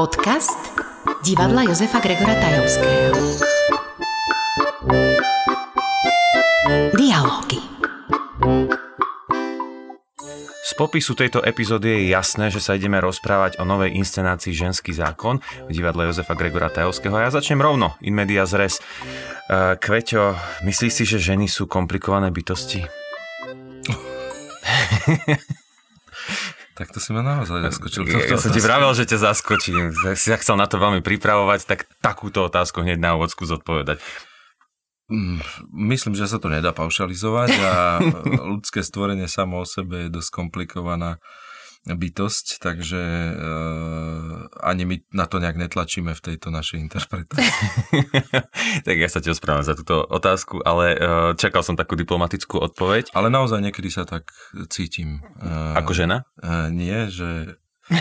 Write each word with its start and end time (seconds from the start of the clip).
Podcast 0.00 0.72
divadla 1.22 1.62
Josefa 1.62 2.00
Gregora 2.00 2.34
Tajovského. 2.34 3.14
Dialógy. 6.96 7.60
Z 10.64 10.72
popisu 10.74 11.12
tejto 11.14 11.44
epizódy 11.44 11.88
je 11.92 12.16
jasné, 12.16 12.50
že 12.50 12.58
sa 12.58 12.74
ideme 12.74 12.98
rozprávať 12.98 13.60
o 13.60 13.68
novej 13.68 13.94
inscenácii 13.94 14.50
Ženský 14.56 14.96
zákon 14.96 15.38
v 15.68 15.70
divadle 15.70 16.08
Jozefa 16.08 16.34
Gregora 16.34 16.72
Tajovského 16.72 17.14
a 17.20 17.28
ja 17.28 17.30
začnem 17.30 17.62
rovno, 17.62 17.94
in 18.02 18.16
media 18.16 18.48
zres. 18.48 18.82
Uh, 19.46 19.76
Kveťo, 19.76 20.34
myslíš 20.66 20.92
si, 20.92 21.04
že 21.06 21.22
ženy 21.22 21.46
sú 21.46 21.68
komplikované 21.68 22.34
bytosti? 22.34 22.82
Tak 26.80 26.96
to 26.96 26.98
si 26.98 27.12
ma 27.12 27.20
naozaj 27.20 27.60
zaskočil. 27.60 28.08
Ja, 28.08 28.24
ja 28.24 28.40
som 28.40 28.56
ti 28.56 28.60
vravel, 28.64 28.88
že 28.96 29.04
ťa 29.04 29.28
zaskočím. 29.28 29.92
Si 30.16 30.32
sa 30.32 30.40
chcel 30.40 30.56
na 30.56 30.64
to 30.64 30.80
veľmi 30.80 31.04
pripravovať, 31.04 31.68
tak 31.68 31.84
takúto 32.00 32.48
otázku 32.48 32.80
hneď 32.80 32.96
na 32.96 33.20
úvodsku 33.20 33.44
zodpovedať. 33.44 34.00
Mm, 35.12 35.44
myslím, 35.92 36.16
že 36.16 36.24
sa 36.24 36.40
to 36.40 36.48
nedá 36.48 36.72
paušalizovať 36.72 37.50
a 37.60 38.00
ľudské 38.56 38.80
stvorenie 38.80 39.28
samo 39.28 39.60
o 39.60 39.68
sebe 39.68 40.08
je 40.08 40.08
dosť 40.08 40.30
komplikovaná 40.32 41.20
bytosť, 41.88 42.60
takže 42.60 43.02
uh, 43.32 44.52
ani 44.60 44.84
my 44.84 44.96
na 45.16 45.24
to 45.24 45.40
nejak 45.40 45.56
netlačíme 45.56 46.12
v 46.12 46.20
tejto 46.20 46.52
našej 46.52 46.76
interpretácii. 46.76 47.48
tak 48.86 48.96
ja 49.00 49.08
sa 49.08 49.24
ti 49.24 49.32
ospravedlňujem 49.32 49.70
za 49.72 49.78
túto 49.80 50.04
otázku, 50.04 50.60
ale 50.60 50.92
uh, 50.92 51.32
čakal 51.40 51.64
som 51.64 51.80
takú 51.80 51.96
diplomatickú 51.96 52.60
odpoveď. 52.60 53.16
Ale 53.16 53.32
naozaj 53.32 53.64
niekedy 53.64 53.88
sa 53.88 54.04
tak 54.04 54.28
cítim. 54.68 55.24
Uh, 55.40 55.72
Ako 55.80 55.96
žena? 55.96 56.28
Uh, 56.36 56.68
nie, 56.68 57.08
že... 57.08 57.56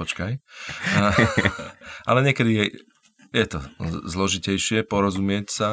Počkaj. 0.00 0.32
Uh, 0.98 1.14
ale 2.02 2.20
niekedy 2.26 2.50
je, 2.50 2.64
je 3.30 3.46
to 3.46 3.62
zložitejšie 4.10 4.82
porozumieť 4.90 5.46
sa, 5.48 5.70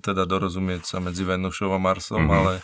teda 0.00 0.24
dorozumieť 0.24 0.88
sa 0.88 1.04
medzi 1.04 1.22
Venušou 1.28 1.68
a 1.68 1.78
Marsom, 1.78 2.26
mm-hmm. 2.26 2.38
ale 2.42 2.54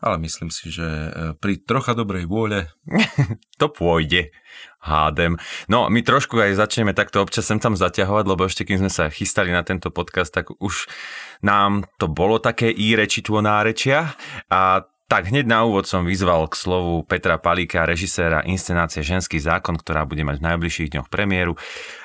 ale 0.00 0.16
myslím 0.22 0.50
si, 0.50 0.70
že 0.70 0.86
e, 0.86 1.10
pri 1.38 1.60
trocha 1.62 1.94
dobrej 1.94 2.26
vôle... 2.26 2.70
to 3.60 3.70
pôjde, 3.70 4.34
hádem. 4.82 5.38
No, 5.70 5.86
my 5.88 6.00
trošku 6.02 6.38
aj 6.40 6.58
začneme 6.58 6.96
takto 6.96 7.22
občas 7.22 7.46
sem 7.46 7.62
tam 7.62 7.78
zaťahovať, 7.78 8.24
lebo 8.26 8.42
ešte 8.46 8.66
kým 8.66 8.82
sme 8.82 8.90
sa 8.92 9.12
chystali 9.12 9.54
na 9.54 9.62
tento 9.62 9.88
podcast, 9.94 10.34
tak 10.34 10.52
už 10.58 10.88
nám 11.44 11.88
to 12.00 12.10
bolo 12.10 12.40
také 12.40 12.72
i 12.72 12.96
rečitvo 12.96 13.44
nárečia 13.44 14.16
a 14.50 14.84
tak 15.04 15.28
hneď 15.28 15.44
na 15.44 15.68
úvod 15.68 15.84
som 15.84 16.08
vyzval 16.08 16.48
k 16.48 16.56
slovu 16.56 17.04
Petra 17.04 17.36
Palíka, 17.36 17.84
režiséra 17.84 18.40
inscenácie 18.48 19.04
Ženský 19.04 19.36
zákon, 19.36 19.76
ktorá 19.76 20.08
bude 20.08 20.24
mať 20.24 20.40
v 20.40 20.46
najbližších 20.48 20.90
dňoch 20.96 21.08
premiéru 21.12 21.60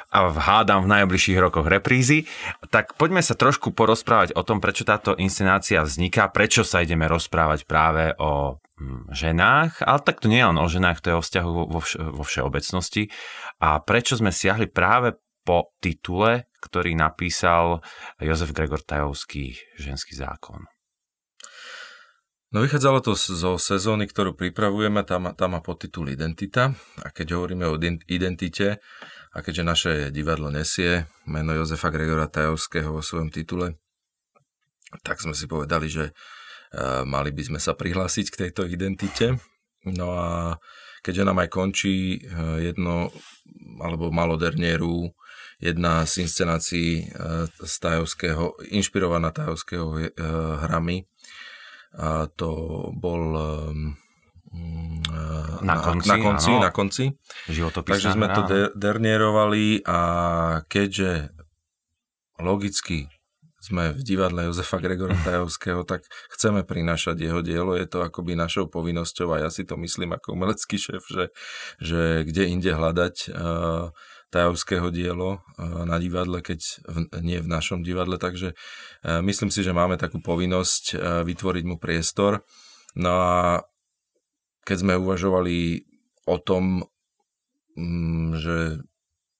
a 0.09 0.25
hádam 0.33 0.85
v 0.85 0.91
najbližších 0.99 1.37
rokoch 1.37 1.69
reprízy. 1.69 2.25
Tak 2.73 2.97
poďme 2.97 3.21
sa 3.21 3.37
trošku 3.37 3.69
porozprávať 3.71 4.33
o 4.33 4.41
tom, 4.41 4.57
prečo 4.57 4.81
táto 4.81 5.13
inscenácia 5.17 5.85
vzniká, 5.85 6.33
prečo 6.33 6.65
sa 6.65 6.81
ideme 6.81 7.05
rozprávať 7.05 7.69
práve 7.69 8.17
o 8.17 8.57
mm, 8.81 9.13
ženách, 9.13 9.85
ale 9.85 9.99
tak 10.01 10.17
to 10.17 10.27
nie 10.27 10.41
je 10.41 10.49
len 10.49 10.59
o 10.59 10.65
ženách, 10.65 10.99
to 11.05 11.07
je 11.13 11.19
o 11.19 11.25
vzťahu 11.25 11.49
vo, 11.53 11.79
vš- 11.81 12.01
vo 12.01 12.23
všeobecnosti. 12.25 13.13
A 13.61 13.77
prečo 13.85 14.17
sme 14.17 14.33
siahli 14.33 14.65
práve 14.65 15.13
po 15.45 15.77
titule, 15.77 16.49
ktorý 16.61 16.97
napísal 16.97 17.85
Jozef 18.17 18.51
Gregor 18.51 18.81
Tajovský, 18.81 19.55
Ženský 19.77 20.17
zákon. 20.17 20.65
No 22.49 22.65
vychádzalo 22.65 23.05
to 23.05 23.13
zo 23.13 23.61
sezóny, 23.61 24.09
ktorú 24.09 24.33
pripravujeme, 24.33 25.05
tam, 25.05 25.37
tam 25.37 25.49
má 25.53 25.61
podtitul 25.61 26.09
Identita. 26.09 26.73
A 27.05 27.13
keď 27.13 27.37
hovoríme 27.37 27.69
o 27.69 27.77
identite, 28.09 28.81
a 29.29 29.45
keďže 29.45 29.63
naše 29.63 29.93
divadlo 30.09 30.49
nesie 30.49 31.05
meno 31.29 31.53
Jozefa 31.53 31.93
Gregora 31.93 32.25
Tajovského 32.25 32.89
vo 32.89 33.05
svojom 33.05 33.29
titule, 33.29 33.77
tak 35.05 35.21
sme 35.21 35.37
si 35.37 35.45
povedali, 35.45 35.85
že 35.85 36.09
e, 36.09 36.13
mali 37.05 37.29
by 37.29 37.43
sme 37.53 37.59
sa 37.61 37.77
prihlásiť 37.77 38.25
k 38.33 38.39
tejto 38.47 38.65
identite. 38.65 39.37
No 39.85 40.17
a 40.17 40.57
keďže 41.05 41.29
nám 41.29 41.45
aj 41.45 41.49
končí 41.53 42.17
e, 42.17 42.19
jedno, 42.73 43.13
alebo 43.77 44.09
Malodernieru, 44.09 45.13
jedna 45.61 46.09
z 46.09 46.25
inscenácií 46.25 47.05
e, 47.05 47.45
z 47.53 47.73
Tajovského, 47.77 48.57
inšpirovaná 48.73 49.29
Tajovského 49.29 50.09
hrami, 50.65 51.05
a 51.89 52.29
to 52.29 52.49
bol 52.93 53.21
na 55.61 55.75
konci, 55.83 56.09
na 56.09 56.17
konci, 56.17 56.51
na 56.57 56.71
konci. 56.73 57.05
Takže 57.85 58.15
sme 58.15 58.27
to 58.33 58.41
de- 58.47 58.71
dernierovali 58.73 59.85
a 59.85 59.99
keďže 60.65 61.29
logicky 62.39 63.11
sme 63.59 63.91
v 63.91 64.01
divadle 64.07 64.47
Jozefa 64.47 64.79
Gregora 64.79 65.19
Tajovského, 65.19 65.83
tak 65.83 66.07
chceme 66.31 66.63
prinášať 66.63 67.19
jeho 67.19 67.43
dielo. 67.43 67.75
Je 67.75 67.83
to 67.91 67.99
akoby 67.99 68.31
našou 68.31 68.71
povinnosťou 68.71 69.35
a 69.35 69.43
ja 69.43 69.49
si 69.51 69.67
to 69.67 69.75
myslím 69.75 70.15
ako 70.15 70.31
umelecký 70.31 70.79
šéf, 70.79 71.03
že, 71.11 71.35
že 71.83 72.23
kde 72.23 72.55
inde 72.55 72.71
hľadať 72.71 73.15
uh, 73.29 73.91
Tajovského 74.31 74.87
dielo 74.95 75.43
uh, 75.43 75.83
na 75.83 75.99
divadle, 75.99 76.39
keď 76.39 76.59
v, 76.87 76.97
nie 77.19 77.43
v 77.43 77.51
našom 77.51 77.83
divadle. 77.83 78.15
Takže 78.15 78.55
uh, 78.55 79.19
myslím 79.27 79.51
si, 79.51 79.59
že 79.59 79.75
máme 79.75 79.99
takú 79.99 80.23
povinnosť 80.23 80.95
vytvoriť 81.27 81.63
mu 81.67 81.75
priestor. 81.75 82.47
No 82.95 83.11
a 83.19 83.67
keď 84.69 84.77
sme 84.85 85.01
uvažovali 85.01 85.81
o 86.29 86.37
tom, 86.37 86.85
mm, 87.73 88.37
že 88.37 88.57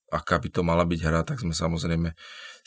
aká 0.10 0.42
by 0.42 0.50
to 0.50 0.66
mala 0.66 0.90
byť 0.90 1.00
hra, 1.06 1.22
tak 1.22 1.46
sme 1.46 1.54
samozrejme 1.54 2.18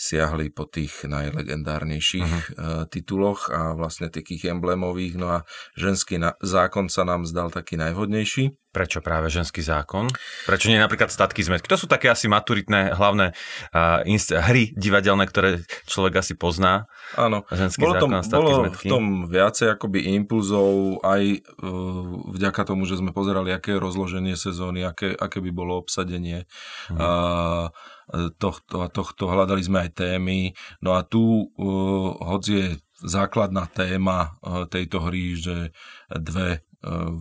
siahli 0.03 0.51
po 0.51 0.67
tých 0.67 1.07
najlegendárnejších 1.07 2.27
uh-huh. 2.27 2.91
tituloch 2.91 3.55
a 3.55 3.79
vlastne 3.79 4.11
takých 4.11 4.51
emblémových. 4.51 5.15
No 5.15 5.31
a 5.31 5.39
ženský 5.79 6.19
zákon 6.43 6.91
sa 6.91 7.07
nám 7.07 7.23
zdal 7.23 7.55
taký 7.55 7.79
najvhodnejší. 7.79 8.59
Prečo 8.73 9.05
práve 9.05 9.29
ženský 9.29 9.61
zákon? 9.61 10.09
Prečo 10.49 10.73
nie 10.73 10.81
napríklad 10.81 11.13
statky 11.13 11.45
zmetky? 11.45 11.69
To 11.69 11.77
sú 11.77 11.85
také 11.85 12.09
asi 12.09 12.25
maturitné 12.25 12.97
hlavné 12.97 13.37
uh, 13.77 14.01
inst- 14.09 14.33
hry 14.33 14.73
divadelné, 14.73 15.29
ktoré 15.29 15.61
človek 15.85 16.25
asi 16.25 16.33
pozná. 16.35 16.89
Áno, 17.13 17.45
ženský 17.53 17.85
bolo, 17.85 18.01
zákon 18.01 18.17
tom, 18.17 18.25
statky 18.25 18.49
bolo 18.49 18.61
zmetky. 18.65 18.89
v 18.89 18.93
tom 18.97 19.05
viacej 19.29 19.69
akoby 19.77 20.17
impulzov 20.17 21.05
aj 21.05 21.45
uh, 21.45 22.33
vďaka 22.33 22.65
tomu, 22.65 22.89
že 22.89 22.97
sme 22.97 23.13
pozerali, 23.13 23.53
aké 23.53 23.77
je 23.77 23.85
rozloženie 23.85 24.41
sezóny, 24.41 24.89
aké, 24.89 25.13
aké 25.21 25.45
by 25.45 25.53
bolo 25.53 25.77
obsadenie. 25.77 26.49
Uh-huh. 26.89 27.69
Uh, 27.69 28.01
tohto 28.37 28.89
tohto, 28.93 29.23
hľadali 29.29 29.63
sme 29.65 29.89
aj 29.89 29.91
témy. 29.97 30.53
No 30.85 30.93
a 30.97 31.03
tu, 31.05 31.49
uh, 31.49 32.11
hoď 32.21 32.43
je 32.45 32.67
základná 33.03 33.67
téma 33.73 34.37
uh, 34.45 34.69
tejto 34.69 35.03
hry, 35.03 35.35
že 35.35 35.75
dve 36.13 36.63
uh, 36.85 37.17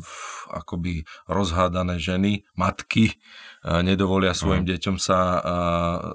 akoby 0.51 1.07
rozhádané 1.31 1.95
ženy, 1.95 2.43
matky, 2.59 3.15
nedovolia 3.61 4.33
svojim 4.33 4.65
mm. 4.65 4.71
deťom 4.73 4.97
sa 4.97 5.19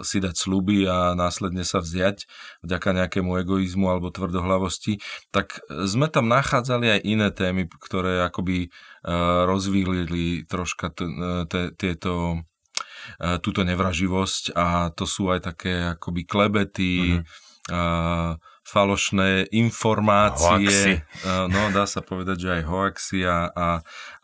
si 0.02 0.18
dať 0.18 0.34
sluby 0.34 0.82
a 0.90 1.14
následne 1.14 1.62
sa 1.62 1.78
vziať 1.78 2.26
vďaka 2.66 2.88
nejakému 2.90 3.32
egoizmu 3.46 3.86
alebo 3.86 4.10
tvrdohlavosti, 4.10 4.98
tak 5.30 5.62
sme 5.86 6.10
tam 6.10 6.26
nachádzali 6.26 6.98
aj 6.98 7.00
iné 7.06 7.28
témy, 7.30 7.70
ktoré 7.70 8.26
akoby 8.26 8.68
rozvílili 9.46 10.42
troška 10.50 10.90
t- 10.90 11.06
t- 11.46 11.70
tieto 11.78 12.42
túto 13.40 13.62
nevraživosť 13.64 14.54
a 14.56 14.90
to 14.94 15.04
sú 15.08 15.30
aj 15.32 15.50
také 15.52 15.96
akoby 15.96 16.22
klebety, 16.26 17.22
mm-hmm. 17.22 18.38
falošné 18.66 19.46
informácie. 19.54 20.42
Hoaxy. 20.42 20.92
No, 21.50 21.70
dá 21.70 21.86
sa 21.86 22.02
povedať, 22.02 22.36
že 22.42 22.48
aj 22.58 22.62
hoaxy 22.66 23.20
a, 23.22 23.46
a, 23.50 23.68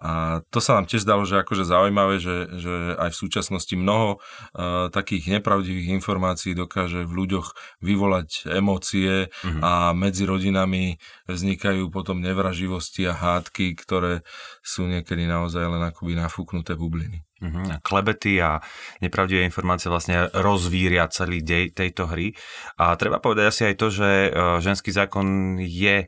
a 0.02 0.10
to 0.50 0.58
sa 0.58 0.78
nám 0.78 0.90
tiež 0.90 1.06
zdalo, 1.06 1.22
že 1.22 1.38
akože 1.42 1.62
zaujímavé, 1.62 2.18
že, 2.18 2.50
že 2.58 2.98
aj 2.98 3.14
v 3.14 3.20
súčasnosti 3.22 3.74
mnoho 3.78 4.18
uh, 4.18 4.90
takých 4.90 5.38
nepravdivých 5.38 5.94
informácií 5.94 6.58
dokáže 6.58 7.06
v 7.06 7.12
ľuďoch 7.22 7.54
vyvolať 7.86 8.50
emócie 8.50 9.30
mm-hmm. 9.30 9.62
a 9.62 9.94
medzi 9.94 10.26
rodinami 10.26 10.98
vznikajú 11.30 11.86
potom 11.94 12.18
nevraživosti 12.18 13.06
a 13.06 13.14
hádky, 13.14 13.78
ktoré 13.78 14.26
sú 14.62 14.90
niekedy 14.90 15.26
naozaj 15.30 15.70
len 15.70 15.82
akoby 15.86 16.18
nafúknuté 16.18 16.74
bubliny. 16.74 17.22
Uh-huh. 17.42 17.82
Klebety 17.82 18.38
a 18.38 18.62
nepravdivé 19.02 19.42
informácie 19.42 19.90
vlastne 19.90 20.30
rozvíria 20.30 21.10
celý 21.10 21.42
dej 21.42 21.74
tejto 21.74 22.06
hry. 22.06 22.30
A 22.78 22.94
treba 22.94 23.18
povedať 23.18 23.44
asi 23.50 23.62
aj 23.66 23.74
to, 23.82 23.86
že 23.90 24.08
e, 24.08 24.30
ženský 24.62 24.94
zákon 24.94 25.58
je 25.58 26.06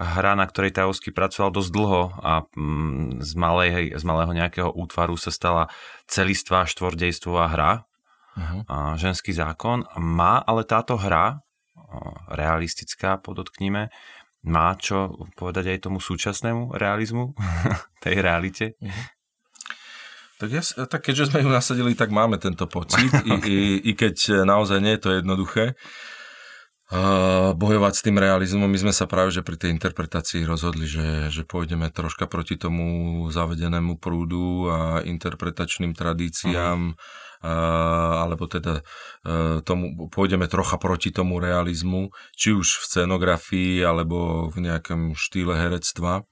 hra, 0.00 0.32
na 0.32 0.48
ktorej 0.48 0.72
Tajovský 0.72 1.12
pracoval 1.12 1.52
dosť 1.52 1.70
dlho 1.76 2.02
a 2.24 2.32
mm, 2.48 3.20
z, 3.20 3.32
malej, 3.36 3.92
z 3.92 4.04
malého 4.08 4.32
nejakého 4.32 4.72
útvaru 4.72 5.20
sa 5.20 5.28
stala 5.28 5.68
celistvá 6.08 6.64
štvordejstvová 6.64 7.44
hra. 7.52 7.72
Uh-huh. 8.40 8.64
A 8.64 8.96
ženský 8.96 9.36
zákon 9.36 9.84
má 10.00 10.40
ale 10.40 10.64
táto 10.64 10.96
hra, 10.96 11.44
realistická 12.30 13.18
podotkníme, 13.18 13.90
má 14.46 14.68
čo 14.80 15.28
povedať 15.36 15.76
aj 15.76 15.90
tomu 15.90 16.00
súčasnému 16.00 16.72
realizmu, 16.72 17.36
tej 18.04 18.24
realite? 18.24 18.80
Uh-huh. 18.80 19.19
Tak, 20.40 20.48
ja, 20.48 20.62
tak 20.64 21.04
keďže 21.04 21.28
sme 21.28 21.44
ju 21.44 21.50
nasadili, 21.52 21.92
tak 21.92 22.08
máme 22.08 22.40
tento 22.40 22.64
pocit, 22.64 23.12
okay. 23.12 23.28
i, 23.30 23.34
i, 23.44 23.58
i 23.84 23.92
keď 23.92 24.48
naozaj 24.48 24.80
nie 24.80 24.96
je 24.96 25.02
to 25.04 25.10
jednoduché 25.20 25.76
uh, 26.90 27.52
bojovať 27.52 27.92
s 27.92 28.04
tým 28.08 28.16
realizmom. 28.16 28.64
My 28.64 28.80
sme 28.80 28.92
sa 28.96 29.04
práve 29.04 29.36
že 29.36 29.44
pri 29.44 29.60
tej 29.60 29.76
interpretácii 29.76 30.48
rozhodli, 30.48 30.88
že, 30.88 31.28
že 31.28 31.44
pôjdeme 31.44 31.92
troška 31.92 32.24
proti 32.24 32.56
tomu 32.56 33.28
zavedenému 33.28 34.00
prúdu 34.00 34.72
a 34.72 35.04
interpretačným 35.04 35.92
tradíciám. 35.92 36.96
Uh-huh 36.96 37.28
alebo 37.40 38.44
teda 38.44 38.84
e, 39.24 39.64
tomu, 39.64 40.12
pôjdeme 40.12 40.44
trocha 40.44 40.76
proti 40.76 41.08
tomu 41.08 41.40
realizmu, 41.40 42.12
či 42.36 42.52
už 42.52 42.84
v 42.84 42.84
scenografii 42.84 43.80
alebo 43.80 44.48
v 44.52 44.68
nejakom 44.68 45.16
štýle 45.16 45.56
herectva. 45.56 46.28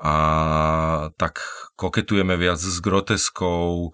A 0.00 0.16
tak 1.20 1.44
koketujeme 1.76 2.32
viac 2.40 2.56
s 2.56 2.80
groteskou, 2.80 3.92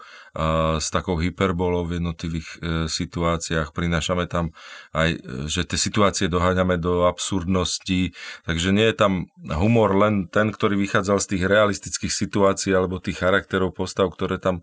s 0.78 0.86
takou 0.94 1.18
hyperbolou 1.18 1.82
v 1.82 1.98
jednotlivých 1.98 2.48
e, 2.48 2.58
situáciách. 2.86 3.72
Prinášame 3.72 4.30
tam 4.30 4.52
aj, 4.94 5.18
že 5.50 5.64
tie 5.64 5.78
situácie 5.80 6.26
doháňame 6.30 6.76
do 6.78 7.08
absurdnosti, 7.08 8.12
takže 8.44 8.68
nie 8.70 8.86
je 8.92 8.96
tam 9.00 9.12
humor 9.42 9.96
len 9.96 10.28
ten, 10.28 10.52
ktorý 10.52 10.76
vychádzal 10.78 11.18
z 11.24 11.30
tých 11.34 11.42
realistických 11.48 12.12
situácií 12.12 12.70
alebo 12.70 13.02
tých 13.02 13.18
charakterov 13.24 13.72
postav, 13.72 14.12
ktoré 14.12 14.36
tam 14.38 14.60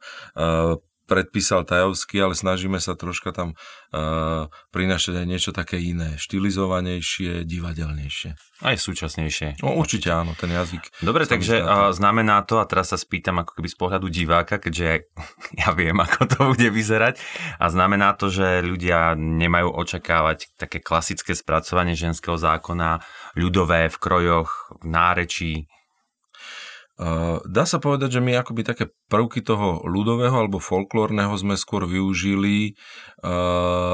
predpísal 1.06 1.68
Tajovský, 1.68 2.24
ale 2.24 2.34
snažíme 2.34 2.80
sa 2.80 2.96
troška 2.96 3.36
tam 3.36 3.54
uh, 3.54 4.48
prinašať 4.72 5.24
aj 5.24 5.26
niečo 5.28 5.52
také 5.52 5.80
iné, 5.84 6.16
štilizovanejšie, 6.16 7.44
divadelnejšie. 7.44 8.36
Aj 8.64 8.76
súčasnejšie. 8.80 9.60
No, 9.60 9.76
určite 9.76 10.08
áno, 10.08 10.32
ten 10.40 10.56
jazyk. 10.56 11.04
Dobre, 11.04 11.28
takže 11.28 11.60
uh, 11.60 11.92
znamená 11.92 12.48
to, 12.48 12.64
a 12.64 12.66
teraz 12.66 12.96
sa 12.96 12.98
spýtam 12.98 13.44
ako 13.44 13.60
keby 13.60 13.68
z 13.68 13.78
pohľadu 13.78 14.08
diváka, 14.08 14.56
keďže 14.64 15.12
ja 15.62 15.70
viem, 15.76 16.00
ako 16.00 16.20
to 16.30 16.40
bude 16.56 16.70
vyzerať, 16.72 17.20
a 17.60 17.66
znamená 17.68 18.16
to, 18.16 18.32
že 18.32 18.64
ľudia 18.64 19.20
nemajú 19.20 19.70
očakávať 19.76 20.56
také 20.56 20.80
klasické 20.80 21.36
spracovanie 21.36 22.00
ženského 22.00 22.40
zákona, 22.40 23.04
ľudové 23.36 23.92
v 23.92 23.98
krojoch, 24.00 24.72
v 24.80 24.86
nárečí, 24.88 25.68
Dá 27.44 27.64
sa 27.66 27.78
povedať, 27.82 28.18
že 28.18 28.24
my 28.24 28.38
akoby 28.38 28.62
také 28.64 28.86
prvky 29.10 29.42
toho 29.42 29.82
ľudového 29.84 30.46
alebo 30.46 30.62
folklórneho 30.62 31.34
sme 31.36 31.58
skôr 31.58 31.90
využili 31.90 32.78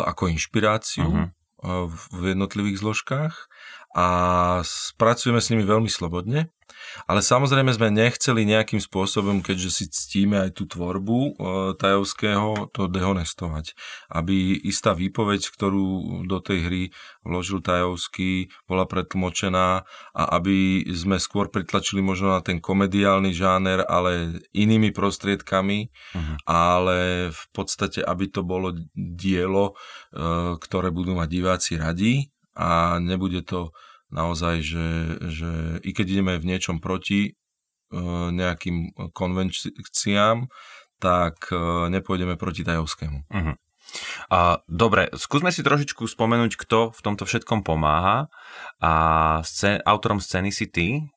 ako 0.03 0.29
inšpiráciu 0.29 1.07
uh-huh. 1.07 1.87
v 2.13 2.23
jednotlivých 2.35 2.83
zložkách 2.83 3.48
a 3.95 4.07
spracujeme 4.61 5.41
s 5.41 5.49
nimi 5.49 5.65
veľmi 5.65 5.89
slobodne. 5.89 6.53
Ale 7.05 7.21
samozrejme 7.21 7.69
sme 7.75 7.89
nechceli 7.93 8.47
nejakým 8.47 8.79
spôsobom, 8.81 9.43
keďže 9.43 9.69
si 9.69 9.85
ctíme 9.89 10.39
aj 10.47 10.57
tú 10.57 10.63
tvorbu 10.65 11.17
e, 11.17 11.31
Tajovského, 11.77 12.71
to 12.71 12.89
dehonestovať. 12.89 13.75
Aby 14.09 14.57
istá 14.57 14.95
výpoveď, 14.95 15.49
ktorú 15.53 16.23
do 16.25 16.37
tej 16.41 16.59
hry 16.65 16.83
vložil 17.21 17.61
Tajovský, 17.61 18.49
bola 18.65 18.89
pretlmočená 18.89 19.85
a 20.15 20.23
aby 20.39 20.87
sme 20.93 21.21
skôr 21.21 21.51
pritlačili 21.51 22.01
možno 22.01 22.33
na 22.33 22.41
ten 22.41 22.57
komediálny 22.57 23.35
žáner, 23.35 23.85
ale 23.85 24.41
inými 24.55 24.95
prostriedkami, 24.95 25.89
uh-huh. 25.89 26.35
ale 26.47 27.29
v 27.29 27.43
podstate, 27.53 28.01
aby 28.01 28.25
to 28.31 28.41
bolo 28.41 28.73
dielo, 28.95 29.75
e, 30.09 30.55
ktoré 30.57 30.89
budú 30.89 31.13
mať 31.17 31.27
diváci 31.29 31.73
radi 31.77 32.31
a 32.59 32.99
nebude 32.99 33.39
to 33.47 33.71
naozaj, 34.11 34.59
že, 34.59 34.87
že 35.31 35.51
i 35.79 35.95
keď 35.95 36.05
ideme 36.19 36.33
v 36.35 36.49
niečom 36.51 36.83
proti 36.83 37.31
e, 37.31 37.31
nejakým 38.35 38.91
konvenciám, 39.15 40.51
tak 40.99 41.47
e, 41.55 41.55
nepôjdeme 41.87 42.35
proti 42.35 42.67
Tajovskému. 42.67 43.19
Uh-huh. 43.31 43.55
A, 44.29 44.59
dobre, 44.67 45.07
skúsme 45.15 45.55
si 45.55 45.63
trošičku 45.63 46.03
spomenúť, 46.03 46.59
kto 46.59 46.91
v 46.91 46.99
tomto 46.99 47.23
všetkom 47.23 47.63
pomáha. 47.63 48.27
A 48.83 48.91
scén- 49.47 49.81
autorom 49.87 50.19
scény 50.19 50.51
si 50.51 50.67
ty? 50.67 51.07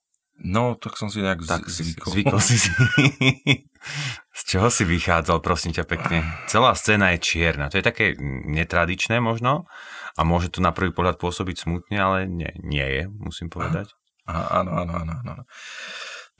No, 0.42 0.78
tak 0.78 0.96
som 0.96 1.12
si 1.12 1.20
nejak 1.20 1.44
tak 1.44 1.68
zvykol. 1.68 2.12
Zvykol 2.14 2.40
si 2.40 2.56
si. 2.56 2.70
Z 4.38 4.42
čoho 4.46 4.68
si 4.72 4.86
vychádzal, 4.86 5.42
prosím 5.44 5.76
ťa 5.76 5.84
pekne? 5.84 6.24
Celá 6.48 6.72
scéna 6.72 7.12
je 7.14 7.18
čierna. 7.20 7.68
To 7.68 7.78
je 7.78 7.84
také 7.84 8.16
netradičné 8.46 9.20
možno 9.20 9.68
a 10.16 10.20
môže 10.22 10.52
to 10.52 10.60
na 10.60 10.74
prvý 10.74 10.92
pohľad 10.92 11.16
pôsobiť 11.16 11.56
smutne, 11.56 11.96
ale 11.96 12.18
nie, 12.28 12.50
nie 12.60 12.84
je, 12.84 13.02
musím 13.08 13.48
povedať. 13.48 13.92
Áno, 14.28 14.70
áno, 14.70 14.92
áno, 15.02 15.14
áno. 15.26 15.44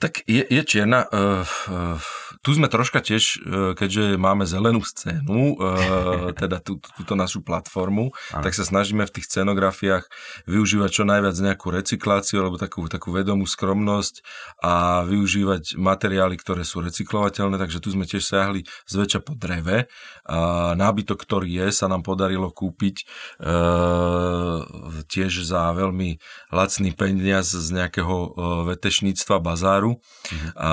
Tak 0.01 0.25
je, 0.27 0.43
je 0.43 0.61
čierna. 0.65 1.05
Uh, 1.07 1.47
uh, 1.69 2.01
tu 2.43 2.51
sme 2.51 2.67
troška 2.67 2.99
tiež, 2.99 3.23
uh, 3.23 3.71
keďže 3.77 4.19
máme 4.19 4.43
zelenú 4.43 4.83
scénu, 4.83 5.55
uh, 5.55 6.33
teda 6.41 6.59
tú, 6.59 6.81
túto 6.99 7.13
našu 7.15 7.39
platformu, 7.39 8.11
ano. 8.33 8.43
tak 8.43 8.57
sa 8.57 8.67
snažíme 8.67 9.05
v 9.07 9.13
tých 9.15 9.29
scenografiách 9.31 10.09
využívať 10.49 10.89
čo 10.91 11.03
najviac 11.07 11.35
nejakú 11.39 11.71
recykláciu 11.71 12.43
alebo 12.43 12.59
takú, 12.59 12.83
takú 12.91 13.15
vedomú 13.15 13.47
skromnosť 13.47 14.25
a 14.59 15.05
využívať 15.07 15.79
materiály, 15.79 16.35
ktoré 16.35 16.67
sú 16.67 16.83
recyklovateľné, 16.83 17.55
takže 17.61 17.79
tu 17.79 17.93
sme 17.93 18.09
tiež 18.09 18.25
siahli 18.25 18.65
zväčša 18.89 19.19
po 19.23 19.37
dreve. 19.37 19.87
Uh, 20.27 20.75
nábytok, 20.75 21.21
ktorý 21.21 21.63
je, 21.63 21.67
sa 21.71 21.87
nám 21.87 22.03
podarilo 22.03 22.51
kúpiť 22.51 23.07
uh, 23.39 24.67
tiež 25.07 25.47
za 25.47 25.71
veľmi 25.71 26.17
lacný 26.51 26.91
peniaz 26.91 27.55
z 27.55 27.67
nejakého 27.71 28.15
uh, 28.15 28.31
vetešníctva, 28.67 29.39
bazáru 29.39 29.82
Uh-huh. 29.91 30.51
A, 30.55 30.71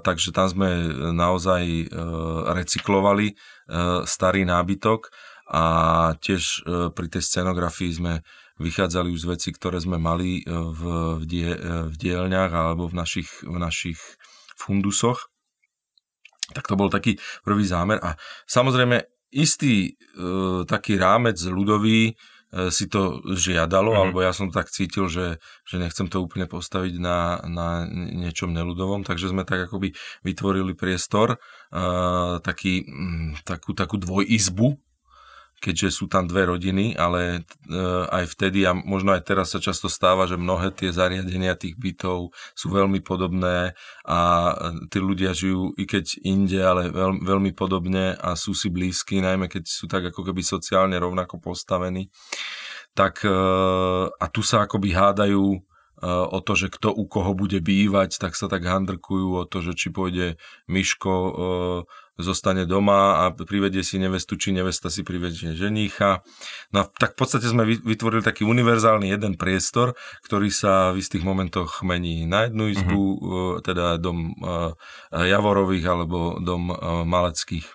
takže 0.00 0.32
tam 0.32 0.48
sme 0.48 0.68
naozaj 1.12 1.62
e, 1.66 1.84
recyklovali 2.56 3.32
e, 3.32 3.34
starý 4.08 4.48
nábytok 4.48 5.12
a 5.52 5.64
tiež 6.16 6.42
e, 6.42 6.58
pri 6.96 7.06
tej 7.12 7.22
scenografii 7.22 7.92
sme 7.92 8.12
vychádzali 8.56 9.12
už 9.12 9.20
z 9.20 9.30
veci, 9.36 9.48
ktoré 9.52 9.76
sme 9.76 10.00
mali 10.00 10.40
v, 10.48 10.80
v, 11.20 11.22
die, 11.28 11.52
v 11.92 11.94
dielňach 12.00 12.48
alebo 12.56 12.88
v 12.88 12.96
našich, 12.96 13.28
v 13.44 13.60
našich 13.60 14.00
fundusoch. 14.56 15.28
Tak 16.56 16.64
to 16.64 16.78
bol 16.80 16.88
taký 16.88 17.20
prvý 17.44 17.68
zámer. 17.68 18.00
A 18.00 18.16
samozrejme, 18.48 19.04
istý 19.36 19.92
e, 19.92 20.64
taký 20.64 20.96
rámec 20.96 21.36
ľudový, 21.44 22.16
E, 22.16 22.35
si 22.70 22.86
to 22.86 23.20
žiadalo, 23.26 23.90
mm-hmm. 23.90 24.02
alebo 24.06 24.18
ja 24.22 24.30
som 24.30 24.48
tak 24.54 24.70
cítil, 24.70 25.10
že, 25.10 25.42
že 25.66 25.76
nechcem 25.76 26.06
to 26.06 26.22
úplne 26.22 26.46
postaviť 26.46 26.94
na, 27.02 27.42
na 27.44 27.84
niečom 27.90 28.54
neludovom, 28.54 29.02
takže 29.02 29.34
sme 29.34 29.42
tak 29.42 29.66
akoby 29.66 29.92
vytvorili 30.22 30.78
priestor, 30.78 31.36
uh, 31.74 32.38
taký, 32.40 32.86
um, 32.86 33.34
takú, 33.42 33.74
takú 33.74 33.98
dvojizbu, 33.98 34.85
keďže 35.66 35.90
sú 35.90 36.06
tam 36.06 36.30
dve 36.30 36.46
rodiny, 36.46 36.94
ale 36.94 37.42
uh, 37.42 38.06
aj 38.14 38.38
vtedy 38.38 38.62
a 38.62 38.70
možno 38.70 39.10
aj 39.10 39.26
teraz 39.26 39.50
sa 39.50 39.58
často 39.58 39.90
stáva, 39.90 40.30
že 40.30 40.38
mnohé 40.38 40.70
tie 40.70 40.94
zariadenia 40.94 41.58
tých 41.58 41.74
bytov 41.74 42.30
sú 42.54 42.66
veľmi 42.70 43.02
podobné 43.02 43.74
a 44.06 44.18
tí 44.86 45.02
ľudia 45.02 45.34
žijú 45.34 45.74
i 45.74 45.82
keď 45.82 46.22
inde, 46.22 46.62
ale 46.62 46.94
veľ, 46.94 47.18
veľmi 47.26 47.50
podobne 47.58 48.14
a 48.14 48.38
sú 48.38 48.54
si 48.54 48.70
blízki, 48.70 49.18
najmä 49.18 49.50
keď 49.50 49.66
sú 49.66 49.90
tak 49.90 50.14
ako 50.14 50.22
keby 50.30 50.46
sociálne 50.46 50.94
rovnako 51.02 51.42
postavení. 51.42 52.14
Tak 52.94 53.26
uh, 53.26 54.06
a 54.06 54.26
tu 54.30 54.46
sa 54.46 54.70
akoby 54.70 54.94
hádajú 54.94 55.58
o 56.06 56.38
to, 56.44 56.52
že 56.52 56.68
kto 56.68 56.92
u 56.92 57.08
koho 57.08 57.32
bude 57.32 57.56
bývať, 57.64 58.20
tak 58.20 58.36
sa 58.36 58.52
tak 58.52 58.68
handrkujú 58.68 59.32
o 59.32 59.48
to, 59.48 59.64
že 59.64 59.72
či 59.72 59.88
pôjde 59.88 60.36
Miško 60.68 61.14
zostane 62.16 62.64
doma 62.64 63.28
a 63.28 63.32
privedie 63.32 63.84
si 63.84 64.00
nevestu, 64.00 64.40
či 64.40 64.56
nevesta 64.56 64.88
si 64.88 65.04
privedie 65.04 65.52
ženícha. 65.52 66.24
No 66.72 66.88
tak 66.88 67.12
v 67.14 67.18
podstate 67.20 67.44
sme 67.44 67.68
vytvorili 67.68 68.24
taký 68.24 68.48
univerzálny 68.48 69.12
jeden 69.12 69.36
priestor, 69.36 69.92
ktorý 70.24 70.48
sa 70.48 70.96
v 70.96 71.04
istých 71.04 71.28
momentoch 71.28 71.84
mení 71.84 72.24
na 72.24 72.48
jednu 72.48 72.72
izbu, 72.72 73.02
mm-hmm. 73.04 73.54
teda 73.64 74.00
dom 74.00 74.32
Javorových 75.12 75.86
alebo 75.86 76.40
dom 76.40 76.72
Maleckých. 77.04 77.68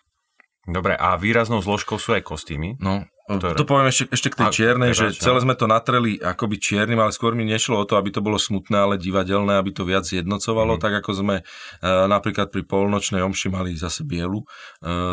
Dobre, 0.61 0.93
a 0.93 1.17
výraznou 1.17 1.61
zložkou 1.61 1.97
sú 1.97 2.13
aj 2.13 2.21
kostýmy? 2.21 2.77
No, 2.77 3.05
ktoré? 3.37 3.55
To 3.55 3.67
poviem 3.67 3.87
ešte, 3.91 4.09
ešte 4.09 4.29
k 4.33 4.35
tej 4.41 4.47
čiernej, 4.51 4.91
že 4.91 5.13
celé 5.15 5.39
sme 5.39 5.55
to 5.55 5.69
natreli 5.69 6.17
akoby 6.17 6.57
čiernym, 6.57 6.99
ale 6.99 7.13
skôr 7.13 7.37
mi 7.37 7.45
nešlo 7.45 7.83
o 7.83 7.87
to, 7.87 7.95
aby 7.95 8.09
to 8.09 8.19
bolo 8.19 8.41
smutné, 8.41 8.73
ale 8.73 8.95
divadelné, 8.97 9.59
aby 9.59 9.71
to 9.71 9.85
viac 9.85 10.07
jednocovalo, 10.09 10.75
mm. 10.75 10.81
tak 10.81 10.93
ako 11.03 11.11
sme 11.13 11.35
e, 11.39 11.43
napríklad 11.85 12.49
pri 12.49 12.65
polnočnej 12.65 13.21
omši 13.21 13.47
mali 13.53 13.77
zase 13.77 14.01
bielu 14.03 14.41
e, 14.41 14.45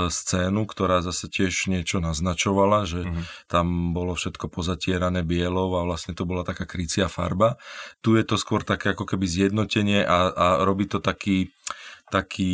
scénu, 0.08 0.64
ktorá 0.64 1.04
zase 1.04 1.28
tiež 1.28 1.68
niečo 1.68 2.00
naznačovala, 2.00 2.88
že 2.88 3.04
mm. 3.04 3.50
tam 3.50 3.92
bolo 3.92 4.16
všetko 4.16 4.48
pozatierané 4.48 5.22
bielou 5.22 5.76
a 5.78 5.84
vlastne 5.84 6.16
to 6.16 6.24
bola 6.24 6.42
taká 6.42 6.64
krycia 6.64 7.06
farba. 7.06 7.60
Tu 8.00 8.16
je 8.16 8.24
to 8.24 8.40
skôr 8.40 8.64
také 8.64 8.96
ako 8.96 9.04
keby 9.04 9.28
zjednotenie 9.28 10.02
a, 10.02 10.32
a 10.32 10.46
robí 10.64 10.88
to 10.88 10.98
taký 11.02 11.52
taký 12.08 12.52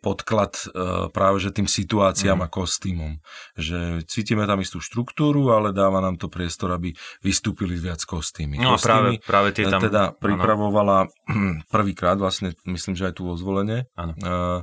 podklad 0.00 0.54
uh, 0.70 1.06
práve 1.10 1.42
že 1.42 1.50
tým 1.54 1.68
situáciám 1.68 2.40
mm. 2.40 2.44
a 2.44 2.48
kostýmom. 2.48 3.12
Že 3.58 4.06
cítime 4.06 4.46
tam 4.46 4.62
istú 4.62 4.78
štruktúru, 4.82 5.52
ale 5.52 5.70
dáva 5.74 6.02
nám 6.02 6.18
to 6.18 6.30
priestor, 6.30 6.74
aby 6.74 6.94
vystúpili 7.20 7.76
viac 7.76 8.02
kostýmy. 8.02 8.58
No 8.58 8.78
kostýmy 8.78 9.20
práve, 9.20 9.26
práve 9.26 9.48
tie 9.54 9.64
tam... 9.66 9.82
Teda 9.82 10.14
pripravovala 10.14 11.10
prvýkrát 11.74 12.16
vlastne, 12.16 12.54
myslím, 12.66 12.94
že 12.94 13.12
aj 13.12 13.14
tu 13.18 13.28
vo 13.28 13.34
zvolenie. 13.38 13.86
Uh, 13.94 14.62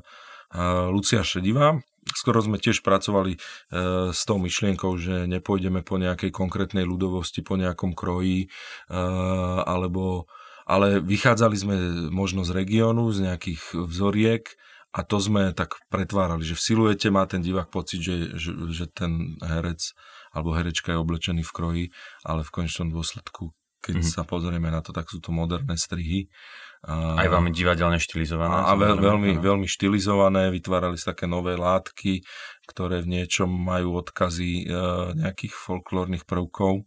uh, 0.51 0.87
Lucia 0.89 1.21
Šedivá, 1.21 1.79
skoro 2.11 2.43
sme 2.43 2.59
tiež 2.59 2.83
pracovali 2.83 3.33
e, 3.35 3.39
s 4.11 4.21
tou 4.27 4.35
myšlienkou, 4.35 4.91
že 4.99 5.23
nepôjdeme 5.31 5.81
po 5.87 5.95
nejakej 5.95 6.35
konkrétnej 6.35 6.83
ľudovosti, 6.83 7.39
po 7.39 7.55
nejakom 7.55 7.95
kroji, 7.95 8.47
e, 8.47 8.99
alebo, 9.63 10.27
ale 10.63 11.03
vychádzali 11.03 11.55
sme 11.55 11.75
možno 12.09 12.47
z 12.47 12.51
regiónu, 12.55 13.11
z 13.11 13.31
nejakých 13.31 13.61
vzoriek 13.75 14.43
a 14.93 15.01
to 15.01 15.17
sme 15.17 15.51
tak 15.57 15.81
pretvárali, 15.89 16.45
že 16.45 16.55
v 16.55 16.63
siluete 16.63 17.07
má 17.09 17.25
ten 17.25 17.41
divák 17.41 17.73
pocit, 17.73 17.99
že, 17.99 18.37
že, 18.37 18.51
že 18.69 18.85
ten 18.91 19.35
herec 19.41 19.93
alebo 20.33 20.53
herečka 20.53 20.93
je 20.93 21.01
oblečený 21.01 21.41
v 21.45 21.55
kroji, 21.55 21.85
ale 22.25 22.41
v 22.41 22.53
konečnom 22.53 22.89
dôsledku, 22.89 23.53
keď 23.81 24.01
mm-hmm. 24.01 24.13
sa 24.13 24.21
pozrieme 24.25 24.69
na 24.69 24.81
to, 24.81 24.93
tak 24.93 25.09
sú 25.09 25.21
to 25.21 25.29
moderné 25.29 25.77
strihy 25.77 26.29
aj 26.83 27.31
veľmi 27.31 27.51
divadelne 27.55 27.95
štilizované. 27.95 28.51
A 28.51 28.75
veľ, 28.75 28.99
veľmi, 28.99 29.31
veľmi 29.39 29.67
štilizované, 29.71 30.51
vytvárali 30.51 30.99
sa 30.99 31.15
také 31.15 31.31
nové 31.31 31.55
látky, 31.55 32.19
ktoré 32.67 32.99
v 32.99 33.19
niečom 33.19 33.47
majú 33.47 34.03
odkazy 34.03 34.67
e, 34.67 34.75
nejakých 35.15 35.55
folklórnych 35.55 36.27
prvkov 36.27 36.83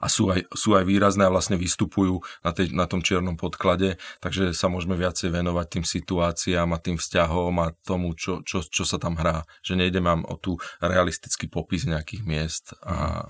a 0.00 0.06
sú 0.06 0.30
aj, 0.30 0.46
sú 0.54 0.74
aj 0.78 0.84
výrazné 0.86 1.26
a 1.26 1.32
vlastne 1.32 1.58
vystupujú 1.58 2.22
na, 2.42 2.50
tej, 2.50 2.72
na 2.74 2.86
tom 2.88 3.04
čiernom 3.04 3.36
podklade, 3.36 4.00
takže 4.24 4.54
sa 4.54 4.70
môžeme 4.72 4.94
viacej 4.96 5.30
venovať 5.30 5.66
tým 5.78 5.84
situáciám 5.84 6.68
a 6.72 6.82
tým 6.82 6.96
vzťahom 6.96 7.54
a 7.62 7.74
tomu, 7.84 8.14
čo, 8.16 8.40
čo, 8.46 8.62
čo 8.64 8.84
sa 8.86 8.96
tam 8.96 9.18
hrá. 9.20 9.44
Že 9.66 9.84
nejde 9.84 10.00
mám 10.00 10.24
o 10.24 10.38
tú 10.38 10.56
realistický 10.78 11.50
popis 11.50 11.84
nejakých 11.84 12.22
miest 12.24 12.64
a 12.82 13.26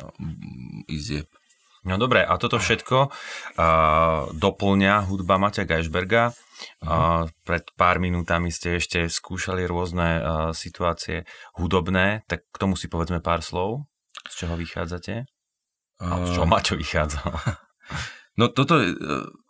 izieb. 0.86 1.28
No 1.84 2.00
dobre, 2.00 2.24
a 2.24 2.40
toto 2.40 2.56
všetko 2.56 3.12
uh, 3.12 4.32
doplňa 4.32 5.04
hudba 5.04 5.36
Maťa 5.36 5.68
Geisberga. 5.68 6.32
Uh, 6.80 7.28
pred 7.44 7.60
pár 7.76 8.00
minútami 8.00 8.48
ste 8.48 8.80
ešte 8.80 9.04
skúšali 9.04 9.68
rôzne 9.68 10.08
uh, 10.16 10.24
situácie 10.56 11.28
hudobné, 11.60 12.24
tak 12.24 12.48
k 12.48 12.56
tomu 12.56 12.80
si 12.80 12.88
povedzme 12.88 13.20
pár 13.20 13.44
slov. 13.44 13.84
Z 14.32 14.48
čoho 14.48 14.56
vychádzate? 14.56 15.28
Uh... 16.04 16.28
Z 16.28 16.37
čoho 16.37 16.46
Maťo 16.46 16.76
vychádzal? 16.76 17.32
No 18.34 18.50
toto, 18.50 18.82
e, 18.82 18.90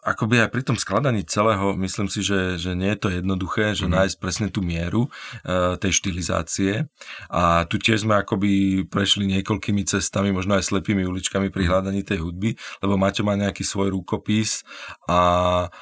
akoby 0.04 0.44
aj 0.44 0.52
pri 0.52 0.60
tom 0.60 0.76
skladaní 0.76 1.24
celého, 1.24 1.72
myslím 1.80 2.12
si, 2.12 2.20
že, 2.20 2.60
že 2.60 2.76
nie 2.76 2.92
je 2.92 3.00
to 3.00 3.08
jednoduché, 3.08 3.72
že 3.72 3.88
mm. 3.88 3.92
nájsť 3.96 4.16
presne 4.20 4.48
tú 4.52 4.60
mieru 4.60 5.08
uh, 5.08 5.80
tej 5.80 6.04
štilizácie. 6.04 6.84
A 7.32 7.64
tu 7.64 7.80
tiež 7.80 8.04
sme 8.04 8.20
akoby 8.20 8.84
prešli 8.84 9.24
niekoľkými 9.24 9.88
cestami, 9.88 10.36
možno 10.36 10.60
aj 10.60 10.68
slepými 10.68 11.08
uličkami 11.08 11.48
pri 11.48 11.64
mhm. 11.64 11.70
hľadaní 11.72 12.04
tej 12.04 12.20
hudby, 12.20 12.60
lebo 12.84 13.00
Maťo 13.00 13.24
má 13.24 13.32
nejaký 13.40 13.64
svoj 13.64 13.96
rukopis 13.96 14.60
a 15.08 15.72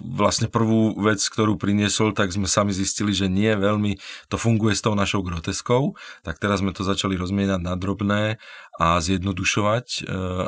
vlastne 0.00 0.48
prvú 0.48 0.96
vec, 0.96 1.20
ktorú 1.20 1.60
priniesol, 1.60 2.16
tak 2.16 2.32
sme 2.32 2.48
sami 2.48 2.72
zistili, 2.72 3.12
že 3.12 3.28
nie 3.28 3.52
veľmi 3.52 4.00
to 4.32 4.40
funguje 4.40 4.72
s 4.72 4.80
tou 4.80 4.96
našou 4.96 5.20
groteskou, 5.20 5.92
tak 6.24 6.40
teraz 6.40 6.64
sme 6.64 6.72
to 6.72 6.80
začali 6.80 7.20
rozmienať 7.20 7.60
na 7.60 7.76
drobné 7.76 8.40
a 8.76 9.00
zjednodušovať 9.00 9.86
e, 9.88 10.00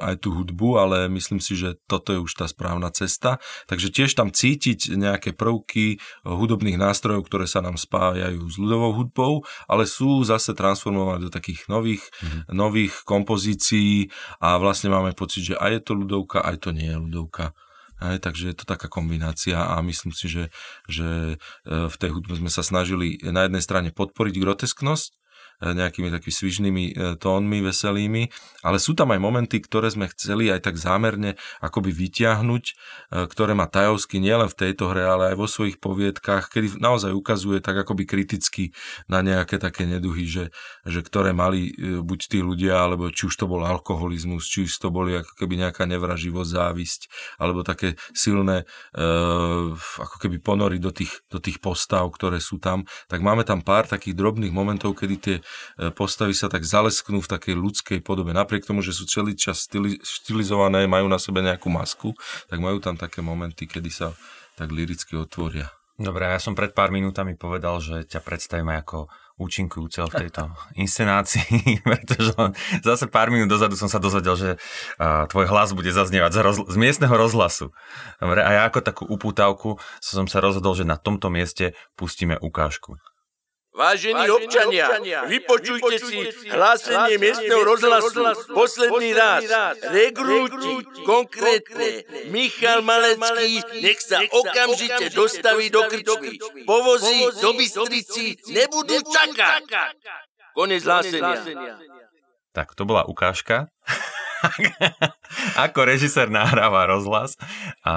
aj 0.04 0.14
tú 0.20 0.36
hudbu, 0.36 0.68
ale 0.80 0.96
myslím 1.12 1.40
si, 1.40 1.56
že 1.56 1.80
toto 1.88 2.12
je 2.12 2.20
už 2.20 2.32
tá 2.32 2.44
správna 2.44 2.92
cesta. 2.92 3.40
Takže 3.68 3.88
tiež 3.92 4.16
tam 4.16 4.32
cítiť 4.32 4.96
nejaké 4.96 5.32
prvky 5.32 6.00
hudobných 6.24 6.76
nástrojov, 6.76 7.28
ktoré 7.28 7.48
sa 7.48 7.64
nám 7.64 7.80
spájajú 7.80 8.40
s 8.48 8.56
ľudovou 8.60 8.92
hudbou, 9.04 9.32
ale 9.64 9.88
sú 9.88 10.24
zase 10.24 10.52
transformované 10.52 11.28
do 11.28 11.32
takých 11.32 11.68
nových, 11.72 12.04
mm-hmm. 12.20 12.52
nových 12.52 12.94
kompozícií 13.04 14.12
a 14.40 14.60
vlastne 14.60 14.92
máme 14.92 15.16
pocit, 15.16 15.52
že 15.52 15.54
aj 15.56 15.80
je 15.80 15.82
to 15.84 15.92
ľudovka, 15.96 16.44
aj 16.44 16.68
to 16.68 16.76
nie 16.76 16.88
je 16.88 16.98
ľudovka. 17.00 17.56
Aj, 17.98 18.14
takže 18.22 18.54
je 18.54 18.56
to 18.56 18.64
taká 18.66 18.86
kombinácia 18.86 19.58
a 19.58 19.82
myslím 19.82 20.14
si, 20.14 20.30
že, 20.30 20.44
že 20.86 21.34
e, 21.34 21.90
v 21.90 21.96
tej 21.98 22.10
hudbe 22.14 22.38
sme 22.38 22.46
sa 22.46 22.62
snažili 22.62 23.18
na 23.26 23.50
jednej 23.50 23.62
strane 23.62 23.90
podporiť 23.90 24.38
grotesknosť, 24.38 25.10
nejakými 25.58 26.14
takými 26.14 26.34
svižnými 26.34 26.84
e, 26.94 27.18
tónmi, 27.18 27.58
veselými, 27.66 28.30
ale 28.62 28.78
sú 28.78 28.94
tam 28.94 29.10
aj 29.10 29.18
momenty, 29.18 29.58
ktoré 29.58 29.90
sme 29.90 30.06
chceli 30.14 30.54
aj 30.54 30.70
tak 30.70 30.78
zámerne 30.78 31.34
akoby 31.58 31.90
vyťahnuť, 31.90 32.64
e, 32.64 32.72
ktoré 33.26 33.58
má 33.58 33.66
Tajovský 33.66 34.22
nielen 34.22 34.46
v 34.46 34.54
tejto 34.54 34.94
hre, 34.94 35.02
ale 35.02 35.34
aj 35.34 35.36
vo 35.36 35.50
svojich 35.50 35.82
poviedkách, 35.82 36.54
kedy 36.54 36.78
naozaj 36.78 37.10
ukazuje 37.10 37.58
tak 37.58 37.82
akoby 37.82 38.06
kriticky 38.06 38.70
na 39.10 39.18
nejaké 39.18 39.58
také 39.58 39.82
neduhy, 39.82 40.30
že, 40.30 40.54
že 40.86 41.02
ktoré 41.02 41.34
mali 41.34 41.74
buď 41.78 42.20
tí 42.30 42.38
ľudia, 42.38 42.78
alebo 42.78 43.10
či 43.10 43.26
už 43.26 43.34
to 43.34 43.50
bol 43.50 43.66
alkoholizmus, 43.66 44.46
či 44.46 44.70
už 44.70 44.78
to 44.78 44.94
boli 44.94 45.18
ako 45.18 45.34
keby 45.34 45.58
nejaká 45.66 45.90
nevraživosť, 45.90 46.50
závisť, 46.54 47.00
alebo 47.42 47.66
také 47.66 47.98
silné 48.14 48.62
ako 48.94 50.16
keby 50.22 50.38
ponory 50.38 50.78
do 50.78 50.94
tých, 50.94 51.10
do 51.28 51.42
tých 51.42 51.58
postav, 51.58 52.06
ktoré 52.14 52.38
sú 52.38 52.62
tam, 52.62 52.86
tak 53.10 53.20
máme 53.20 53.42
tam 53.42 53.60
pár 53.60 53.90
takých 53.90 54.14
drobných 54.16 54.54
momentov, 54.54 54.94
kedy 54.96 55.16
tie 55.18 55.36
E, 55.38 55.47
postavy 55.94 56.34
sa 56.34 56.50
tak 56.50 56.64
zalesknú 56.64 57.22
v 57.22 57.30
takej 57.30 57.54
ľudskej 57.54 57.98
podobe. 58.02 58.34
Napriek 58.34 58.66
tomu, 58.66 58.80
že 58.84 58.96
sú 58.96 59.08
celý 59.08 59.34
čas 59.34 59.68
štilizované, 60.02 60.88
majú 60.88 61.06
na 61.06 61.20
sebe 61.20 61.44
nejakú 61.44 61.68
masku, 61.70 62.14
tak 62.46 62.58
majú 62.58 62.78
tam 62.78 62.98
také 62.98 63.20
momenty, 63.20 63.68
kedy 63.68 63.90
sa 63.90 64.16
tak 64.58 64.74
liricky 64.74 65.14
otvoria. 65.14 65.70
Dobre, 65.98 66.30
ja 66.30 66.38
som 66.38 66.54
pred 66.54 66.70
pár 66.70 66.94
minútami 66.94 67.34
povedal, 67.34 67.82
že 67.82 68.06
ťa 68.06 68.22
predstavíme 68.22 68.70
ako 68.86 69.10
účinkujúceho 69.38 70.10
v 70.10 70.26
tejto 70.26 70.50
inscenácii, 70.74 71.78
pretože 71.86 72.34
zase 72.82 73.06
pár 73.06 73.30
minút 73.30 73.50
dozadu 73.50 73.78
som 73.78 73.86
sa 73.86 74.02
dozvedel, 74.02 74.34
že 74.34 74.50
tvoj 75.30 75.46
hlas 75.46 75.74
bude 75.74 75.90
zaznievať 75.90 76.30
z, 76.34 76.38
rozl- 76.42 76.68
z 76.70 76.76
miestneho 76.78 77.14
rozhlasu. 77.14 77.70
Dobre, 78.18 78.42
a 78.42 78.50
ja 78.50 78.62
ako 78.66 78.78
takú 78.82 79.04
upútavku 79.06 79.78
som 80.02 80.26
sa 80.26 80.42
rozhodol, 80.42 80.74
že 80.74 80.86
na 80.86 80.98
tomto 80.98 81.30
mieste 81.30 81.74
pustíme 81.94 82.38
ukážku. 82.38 82.98
Vážení 83.78 84.26
občania, 84.26 84.90
vypočujte 85.30 86.02
si 86.02 86.18
hlásenie 86.50 87.14
miestneho 87.14 87.62
rozhlasu. 87.62 88.26
Posledný 88.50 89.14
raz. 89.14 89.46
Regrúti, 89.86 90.82
konkrétne, 91.06 92.02
Michal 92.34 92.82
Malecký, 92.82 93.62
nech 93.78 94.02
sa 94.02 94.18
okamžite 94.18 95.14
dostaví 95.14 95.70
do 95.70 95.86
krčmy. 95.86 96.42
Povozy 96.66 97.38
do 97.38 97.54
Bystrici 97.54 98.42
nebudú 98.50 98.98
čakať. 98.98 99.62
Konec 100.58 100.82
hlásenia. 100.82 101.38
Tak, 102.50 102.74
to 102.74 102.82
bola 102.82 103.06
ukážka. 103.06 103.70
ako 105.64 105.80
režisér 105.84 106.30
nahráva 106.30 106.86
rozhlas 106.88 107.34
a 107.84 107.94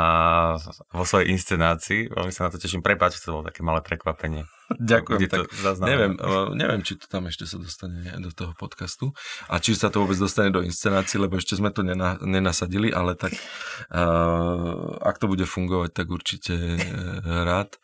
vo 0.92 1.04
svojej 1.06 1.32
inscenácii. 1.34 2.12
Veľmi 2.12 2.34
sa 2.34 2.48
na 2.48 2.52
to 2.54 2.60
teším. 2.62 2.84
Prepáč, 2.84 3.22
to 3.22 3.40
bolo 3.40 3.48
také 3.48 3.62
malé 3.62 3.80
prekvapenie. 3.86 4.46
Ďakujem. 4.80 5.20
Tak 5.28 5.52
neviem, 5.84 6.16
neviem, 6.56 6.82
či 6.86 6.96
to 6.96 7.04
tam 7.12 7.28
ešte 7.28 7.44
sa 7.44 7.60
dostane 7.60 8.08
do 8.24 8.32
toho 8.32 8.56
podcastu 8.56 9.12
a 9.52 9.60
či 9.60 9.76
sa 9.76 9.92
to 9.92 10.00
vôbec 10.04 10.16
dostane 10.16 10.48
do 10.48 10.64
inscenácií, 10.64 11.20
lebo 11.20 11.36
ešte 11.36 11.60
sme 11.60 11.76
to 11.76 11.84
nena, 11.84 12.16
nenasadili, 12.24 12.88
ale 12.88 13.20
tak 13.20 13.36
uh, 13.36 14.96
ak 15.04 15.20
to 15.20 15.28
bude 15.28 15.44
fungovať, 15.44 15.92
tak 15.92 16.08
určite 16.08 16.56
uh, 16.56 16.80
rád. 17.44 17.76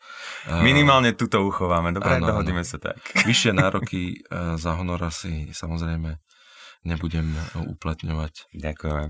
Uh, 0.48 0.64
Minimálne 0.64 1.12
tuto 1.12 1.44
uchováme, 1.44 1.92
dobre? 1.92 2.16
Áno, 2.16 2.32
Dohodíme 2.32 2.64
áno. 2.64 2.70
sa 2.70 2.80
tak. 2.80 2.96
Vyššie 3.28 3.52
nároky 3.52 4.24
uh, 4.32 4.56
za 4.56 4.72
honor 4.80 5.00
asi 5.04 5.52
samozrejme 5.52 6.16
nebudem 6.88 7.36
uplatňovať. 7.54 8.48
Ďakujem. 8.56 9.08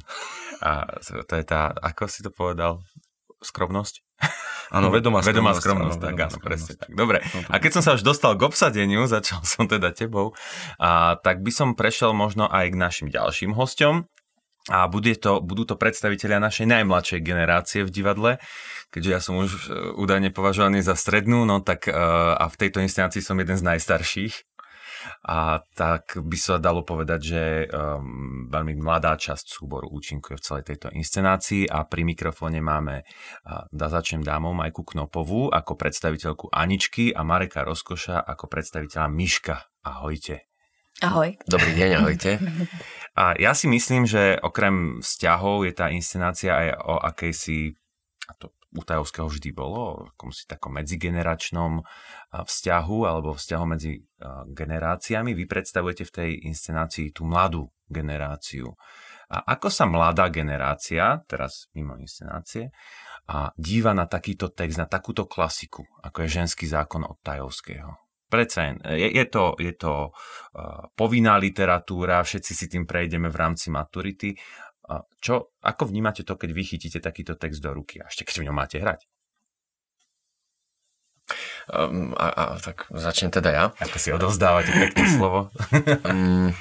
A 0.61 0.71
to 1.01 1.33
je 1.39 1.45
tá, 1.47 1.71
ako 1.71 2.11
si 2.11 2.27
to 2.27 2.35
povedal, 2.35 2.83
skromnosť? 3.39 4.03
Áno, 4.75 4.91
vedomá 4.95 5.23
skromnosť. 5.23 5.31
Vedomá 5.31 5.53
skromnosť, 5.55 5.99
áno, 5.99 6.05
tak, 6.05 6.15
áno, 6.19 6.39
presne 6.43 6.75
tak. 6.75 6.91
Dobre, 6.91 7.23
a 7.49 7.57
keď 7.63 7.71
som 7.79 7.83
sa 7.83 7.91
už 7.95 8.03
dostal 8.03 8.35
k 8.35 8.43
obsadeniu, 8.45 9.07
začal 9.11 9.43
som 9.47 9.71
teda 9.71 9.95
tebou, 9.95 10.35
a, 10.83 11.17
tak 11.23 11.41
by 11.47 11.51
som 11.55 11.79
prešiel 11.79 12.13
možno 12.13 12.51
aj 12.51 12.75
k 12.75 12.77
našim 12.77 13.09
ďalším 13.09 13.55
hosťom. 13.55 14.07
A 14.69 14.85
bude 14.85 15.17
to, 15.17 15.41
budú 15.41 15.65
to 15.65 15.81
predstavitelia 15.81 16.37
našej 16.37 16.69
najmladšej 16.69 17.25
generácie 17.25 17.89
v 17.89 17.95
divadle, 17.95 18.37
keďže 18.93 19.11
ja 19.17 19.21
som 19.25 19.41
už 19.41 19.49
e, 19.49 19.97
údajne 19.97 20.29
považovaný 20.29 20.85
za 20.85 20.93
strednú, 20.93 21.49
no 21.49 21.65
tak 21.65 21.89
uh, 21.89 22.37
a 22.37 22.53
v 22.53 22.59
tejto 22.61 22.85
inscenácii 22.85 23.25
som 23.25 23.41
jeden 23.41 23.57
z 23.57 23.65
najstarších 23.65 24.45
a 25.25 25.61
tak 25.75 26.17
by 26.19 26.37
sa 26.39 26.61
dalo 26.61 26.85
povedať, 26.85 27.21
že 27.21 27.43
um, 27.69 28.47
veľmi 28.49 28.79
mladá 28.81 29.17
časť 29.17 29.45
súboru 29.49 29.89
účinkuje 29.93 30.37
v 30.37 30.45
celej 30.45 30.65
tejto 30.69 30.89
inscenácii 30.93 31.69
a 31.69 31.85
pri 31.87 32.03
mikrofóne 32.05 32.61
máme 32.61 33.03
uh, 33.03 33.65
da 33.71 33.87
začnem 33.89 34.23
dámou 34.23 34.53
Majku 34.53 34.85
Knopovú 34.85 35.51
ako 35.53 35.75
predstaviteľku 35.79 36.53
Aničky 36.53 37.15
a 37.15 37.25
Mareka 37.25 37.65
Rozkoša 37.65 38.25
ako 38.25 38.45
predstaviteľa 38.51 39.07
Miška. 39.09 39.57
Ahojte. 39.87 40.49
Ahoj. 40.99 41.39
Dobrý 41.47 41.79
deň, 41.79 41.91
ahojte. 42.03 42.43
A 43.15 43.39
ja 43.39 43.55
si 43.55 43.71
myslím, 43.71 44.03
že 44.03 44.35
okrem 44.43 44.99
vzťahov 44.99 45.63
je 45.63 45.73
tá 45.75 45.95
inscenácia 45.95 46.51
aj 46.51 46.69
o 46.83 46.95
akejsi 46.99 47.79
a 48.27 48.35
to 48.35 48.51
u 48.77 48.83
Tajovského 48.85 49.25
vždy 49.25 49.51
bolo, 49.57 50.13
akom 50.13 50.29
si 50.29 50.45
takom 50.45 50.77
medzigeneračnom 50.77 51.81
vzťahu 52.37 52.99
alebo 53.09 53.33
vzťahu 53.33 53.65
medzi 53.65 54.05
generáciami. 54.53 55.33
Vy 55.33 55.45
predstavujete 55.49 56.05
v 56.05 56.13
tej 56.13 56.31
inscenácii 56.53 57.17
tú 57.17 57.25
mladú 57.25 57.73
generáciu. 57.89 58.77
A 59.29 59.57
ako 59.57 59.69
sa 59.69 59.85
mladá 59.85 60.29
generácia, 60.29 61.21
teraz 61.29 61.69
mimo 61.77 61.97
inscenácie, 61.97 62.73
a 63.29 63.53
díva 63.57 63.93
na 63.93 64.09
takýto 64.09 64.53
text, 64.53 64.81
na 64.81 64.89
takúto 64.89 65.29
klasiku, 65.29 65.85
ako 66.01 66.25
je 66.25 66.37
ženský 66.41 66.65
zákon 66.65 67.05
od 67.05 67.21
Tajovského? 67.21 67.93
Predsa 68.29 68.77
je, 68.93 69.09
je 69.09 69.25
to, 69.29 69.57
je 69.57 69.73
to 69.73 70.13
uh, 70.13 70.85
povinná 70.93 71.41
literatúra, 71.41 72.21
všetci 72.21 72.53
si 72.53 72.67
tým 72.69 72.85
prejdeme 72.85 73.33
v 73.33 73.41
rámci 73.41 73.73
maturity. 73.73 74.37
Uh, 74.89 75.05
čo, 75.21 75.53
ako 75.61 75.93
vnímate 75.93 76.25
to, 76.25 76.33
keď 76.33 76.51
vy 76.57 76.63
chytíte 76.65 77.05
takýto 77.05 77.37
text 77.37 77.61
do 77.61 77.69
ruky 77.77 78.01
a 78.01 78.09
ešte 78.09 78.25
keď 78.25 78.35
v 78.41 78.47
ňom 78.49 78.57
máte 78.57 78.81
hrať? 78.81 79.05
Um, 81.69 82.17
a, 82.17 82.33
a, 82.33 82.45
tak 82.57 82.89
začnem 82.89 83.29
teda 83.29 83.51
ja. 83.53 83.65
Ako 83.85 83.97
si 84.01 84.09
odovzdávate 84.09 84.73
pekné 84.73 85.05
slovo? 85.21 85.53
um, 86.09 86.57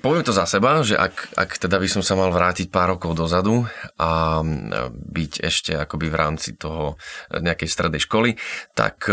Poviem 0.00 0.24
to 0.24 0.32
za 0.32 0.48
seba, 0.48 0.80
že 0.80 0.96
ak, 0.96 1.36
ak 1.36 1.60
teda 1.60 1.76
by 1.76 1.84
som 1.84 2.00
sa 2.00 2.16
mal 2.16 2.32
vrátiť 2.32 2.72
pár 2.72 2.96
rokov 2.96 3.12
dozadu 3.12 3.68
a 4.00 4.40
byť 4.88 5.32
ešte 5.44 5.76
akoby 5.76 6.08
v 6.08 6.16
rámci 6.16 6.56
toho 6.56 6.96
nejakej 7.28 7.68
strednej 7.68 8.00
školy, 8.00 8.40
tak 8.72 9.04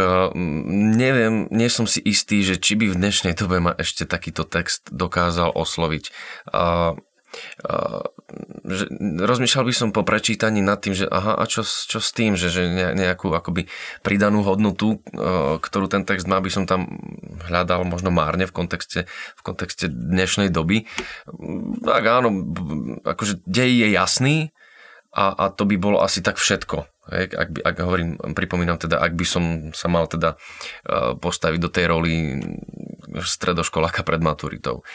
neviem, 0.95 1.51
nie 1.51 1.67
som 1.67 1.83
si 1.83 1.99
istý, 1.99 2.47
že 2.47 2.63
či 2.63 2.79
by 2.79 2.95
v 2.95 2.99
dnešnej 3.03 3.35
dobe 3.35 3.59
ma 3.59 3.75
ešte 3.75 4.07
takýto 4.07 4.47
text 4.47 4.87
dokázal 4.87 5.51
osloviť 5.51 6.15
že 8.67 8.85
rozmýšľal 9.01 9.63
by 9.67 9.73
som 9.75 9.89
po 9.95 10.03
prečítaní 10.03 10.59
nad 10.59 10.79
tým, 10.79 10.95
že 10.95 11.07
aha, 11.07 11.39
a 11.39 11.43
čo, 11.47 11.63
čo 11.63 11.99
s 11.99 12.11
tým, 12.11 12.35
že, 12.35 12.51
že 12.51 12.67
nejakú 12.71 13.31
akoby 13.31 13.71
pridanú 14.03 14.43
hodnotu, 14.43 14.99
ktorú 15.63 15.87
ten 15.87 16.03
text 16.03 16.27
má, 16.27 16.43
by 16.43 16.51
som 16.51 16.63
tam 16.67 16.87
hľadal 17.47 17.87
možno 17.87 18.11
márne 18.11 18.43
v 18.47 18.53
kontexte, 18.55 19.07
v 19.35 19.41
kontexte 19.41 19.87
dnešnej 19.87 20.51
doby. 20.51 20.87
Tak 21.83 22.03
áno, 22.03 22.29
akože 23.03 23.43
dej 23.47 23.71
je 23.85 23.87
jasný 23.95 24.35
a, 25.15 25.31
a 25.31 25.43
to 25.51 25.67
by 25.67 25.75
bolo 25.75 25.99
asi 26.03 26.23
tak 26.23 26.39
všetko. 26.39 26.87
Ak, 27.11 27.49
by, 27.51 27.59
ak 27.65 27.75
hovorím, 27.81 28.15
pripomínam 28.31 28.79
teda, 28.79 29.01
ak 29.01 29.17
by 29.17 29.25
som 29.27 29.43
sa 29.75 29.91
mal 29.91 30.07
teda 30.07 30.39
postaviť 31.19 31.59
do 31.59 31.67
tej 31.67 31.85
roli 31.91 32.39
stredoškoláka 33.19 34.07
pred 34.07 34.23
maturitou 34.23 34.87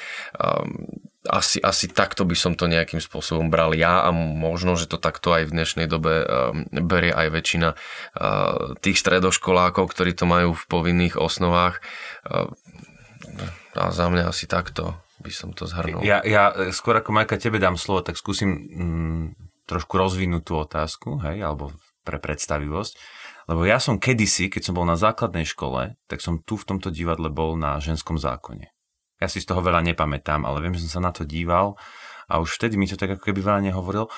asi, 1.29 1.59
asi 1.63 1.91
takto 1.91 2.23
by 2.23 2.37
som 2.39 2.55
to 2.55 2.71
nejakým 2.71 3.03
spôsobom 3.03 3.51
bral 3.51 3.75
ja 3.75 4.07
a 4.07 4.15
možno, 4.15 4.79
že 4.79 4.87
to 4.87 4.97
takto 4.99 5.35
aj 5.35 5.51
v 5.51 5.55
dnešnej 5.59 5.87
dobe 5.91 6.23
uh, 6.23 6.55
berie 6.71 7.11
aj 7.11 7.29
väčšina 7.35 7.69
uh, 7.75 8.79
tých 8.81 8.99
stredoškolákov, 9.03 9.91
ktorí 9.91 10.15
to 10.15 10.25
majú 10.25 10.55
v 10.55 10.65
povinných 10.71 11.19
osnovách. 11.19 11.83
A 13.77 13.93
za 13.93 14.07
mňa 14.09 14.31
asi 14.31 14.49
takto 14.49 14.97
by 15.21 15.33
som 15.35 15.51
to 15.53 15.67
zhrnul. 15.67 16.05
Ja, 16.07 16.23
ja 16.23 16.55
skôr 16.71 16.97
ako 16.97 17.13
Majka 17.13 17.37
tebe 17.37 17.59
dám 17.59 17.77
slovo, 17.77 18.07
tak 18.07 18.17
skúsim 18.17 18.51
mm, 18.51 19.25
trošku 19.67 19.99
rozvinúť 19.99 20.43
tú 20.47 20.55
otázku, 20.57 21.19
hej, 21.27 21.43
alebo 21.43 21.75
pre 22.07 22.23
predstavivosť. 22.23 22.95
Lebo 23.47 23.63
ja 23.63 23.79
som 23.79 24.03
kedysi, 24.03 24.51
keď 24.51 24.63
som 24.71 24.75
bol 24.75 24.87
na 24.87 24.99
základnej 24.99 25.47
škole, 25.47 25.95
tak 26.11 26.19
som 26.19 26.43
tu 26.43 26.59
v 26.59 26.67
tomto 26.67 26.91
divadle 26.91 27.31
bol 27.31 27.55
na 27.55 27.79
ženskom 27.79 28.19
zákone. 28.19 28.75
Ja 29.23 29.31
si 29.31 29.39
z 29.41 29.49
toho 29.49 29.63
veľa 29.63 29.87
nepamätám, 29.87 30.43
ale 30.45 30.61
viem, 30.61 30.75
že 30.75 30.85
som 30.91 31.01
sa 31.01 31.09
na 31.09 31.13
to 31.15 31.23
díval 31.23 31.79
a 32.27 32.43
už 32.43 32.59
vtedy 32.59 32.75
mi 32.75 32.91
to 32.91 32.99
tak 32.99 33.17
ako 33.17 33.31
keby 33.31 33.41
veľa 33.41 33.71
nehovoril. 33.71 34.11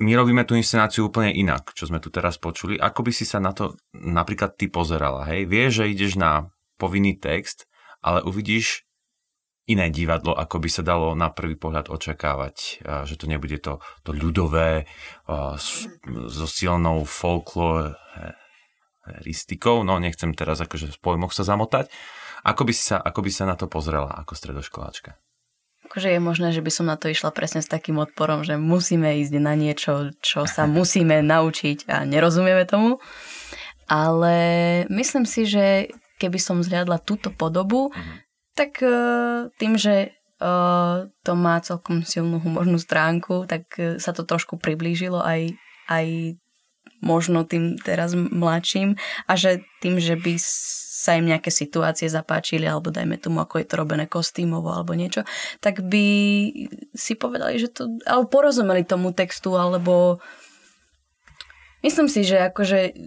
My 0.00 0.16
robíme 0.16 0.48
tú 0.48 0.56
inscenáciu 0.56 1.12
úplne 1.12 1.34
inak, 1.34 1.76
čo 1.76 1.90
sme 1.90 2.00
tu 2.00 2.08
teraz 2.08 2.40
počuli. 2.40 2.80
Ako 2.80 3.04
by 3.04 3.12
si 3.12 3.28
sa 3.28 3.42
na 3.42 3.52
to 3.52 3.76
napríklad 3.92 4.56
ty 4.56 4.70
pozerala, 4.70 5.28
hej? 5.28 5.44
Vieš, 5.44 5.84
že 5.84 5.90
ideš 5.90 6.12
na 6.16 6.48
povinný 6.80 7.18
text, 7.18 7.68
ale 8.00 8.24
uvidíš 8.24 8.87
iné 9.68 9.92
divadlo, 9.92 10.32
ako 10.32 10.64
by 10.64 10.68
sa 10.72 10.82
dalo 10.82 11.12
na 11.12 11.28
prvý 11.28 11.52
pohľad 11.54 11.92
očakávať, 11.92 12.80
že 13.04 13.14
to 13.20 13.28
nebude 13.28 13.60
to, 13.60 13.84
to 14.00 14.16
ľudové 14.16 14.88
so 16.32 16.48
silnou 16.48 17.04
folkloristikou, 17.04 19.84
no 19.84 20.00
nechcem 20.00 20.32
teraz 20.32 20.64
akože 20.64 20.96
v 20.96 20.98
pojmoch 20.98 21.36
sa 21.36 21.44
zamotať, 21.44 21.92
ako 22.48 22.64
by, 22.64 22.72
si 22.72 22.88
sa, 22.94 23.02
ako 23.02 23.22
by 23.22 23.30
sa 23.30 23.44
na 23.44 23.56
to 23.60 23.68
pozrela 23.68 24.08
ako 24.14 24.32
stredoškoláčka? 24.32 25.12
Akože 25.88 26.12
je 26.12 26.20
možné, 26.20 26.52
že 26.52 26.60
by 26.60 26.68
som 26.68 26.84
na 26.84 27.00
to 27.00 27.08
išla 27.08 27.32
presne 27.32 27.64
s 27.64 27.70
takým 27.70 27.96
odporom, 27.96 28.44
že 28.44 28.60
musíme 28.60 29.24
ísť 29.24 29.34
na 29.40 29.56
niečo, 29.56 30.12
čo 30.20 30.44
sa 30.44 30.68
musíme 30.68 31.24
naučiť 31.24 31.88
a 31.88 32.04
nerozumieme 32.04 32.68
tomu. 32.68 33.00
Ale 33.88 34.36
myslím 34.92 35.24
si, 35.24 35.48
že 35.48 35.88
keby 36.20 36.36
som 36.36 36.60
zhľadla 36.60 37.00
túto 37.00 37.32
podobu, 37.32 37.88
uh-huh. 37.88 38.27
Tak 38.58 38.82
uh, 38.82 39.46
tým, 39.54 39.78
že 39.78 40.18
uh, 40.42 41.06
to 41.22 41.32
má 41.38 41.62
celkom 41.62 42.02
silnú 42.02 42.42
humornú 42.42 42.82
stránku, 42.82 43.46
tak 43.46 43.70
uh, 43.78 44.02
sa 44.02 44.10
to 44.10 44.26
trošku 44.26 44.58
priblížilo 44.58 45.22
aj, 45.22 45.54
aj 45.86 46.06
možno 46.98 47.46
tým 47.46 47.78
teraz 47.78 48.18
mladším. 48.18 48.98
A 49.30 49.38
že 49.38 49.62
tým, 49.78 50.02
že 50.02 50.18
by 50.18 50.34
sa 50.98 51.14
im 51.14 51.30
nejaké 51.30 51.54
situácie 51.54 52.10
zapáčili, 52.10 52.66
alebo 52.66 52.90
dajme 52.90 53.22
tomu, 53.22 53.38
ako 53.38 53.62
je 53.62 53.66
to 53.70 53.78
robené 53.78 54.10
kostýmovo 54.10 54.74
alebo 54.74 54.98
niečo, 54.98 55.22
tak 55.62 55.86
by 55.86 56.06
si 56.90 57.14
povedali, 57.14 57.62
že 57.62 57.70
to, 57.70 57.86
alebo 58.02 58.26
porozumeli 58.26 58.82
tomu 58.82 59.14
textu, 59.14 59.54
alebo 59.54 60.18
myslím 61.86 62.10
si, 62.10 62.26
že 62.26 62.50
akože 62.50 62.98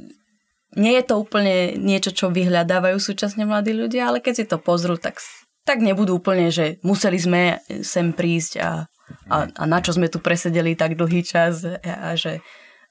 nie 0.79 0.93
je 0.95 1.03
to 1.03 1.19
úplne 1.19 1.75
niečo, 1.75 2.15
čo 2.15 2.31
vyhľadávajú 2.31 2.95
súčasne 2.95 3.43
mladí 3.43 3.75
ľudia, 3.75 4.07
ale 4.07 4.23
keď 4.23 4.33
si 4.39 4.45
to 4.47 4.55
pozrú, 4.55 4.95
tak, 4.95 5.19
tak 5.65 5.79
nebudú 5.81 6.17
úplne, 6.17 6.49
že 6.49 6.81
museli 6.81 7.17
sme 7.21 7.41
sem 7.85 8.13
prísť 8.13 8.53
a, 8.57 8.89
a, 9.29 9.37
a 9.45 9.63
na 9.69 9.79
čo 9.79 9.93
sme 9.93 10.09
tu 10.09 10.17
presedeli 10.17 10.73
tak 10.73 10.97
dlhý 10.97 11.21
čas 11.21 11.65
a, 11.65 11.77
a 11.81 12.09
že, 12.17 12.41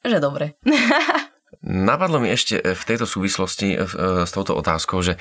že 0.03 0.19
dobre. 0.23 0.55
Napadlo 1.61 2.25
mi 2.25 2.33
ešte 2.33 2.57
e, 2.57 2.73
v 2.73 2.85
tejto 2.89 3.05
súvislosti 3.05 3.75
e, 3.75 3.85
e, 3.85 3.87
s 4.25 4.33
touto 4.33 4.57
otázkou, 4.57 5.05
že 5.05 5.21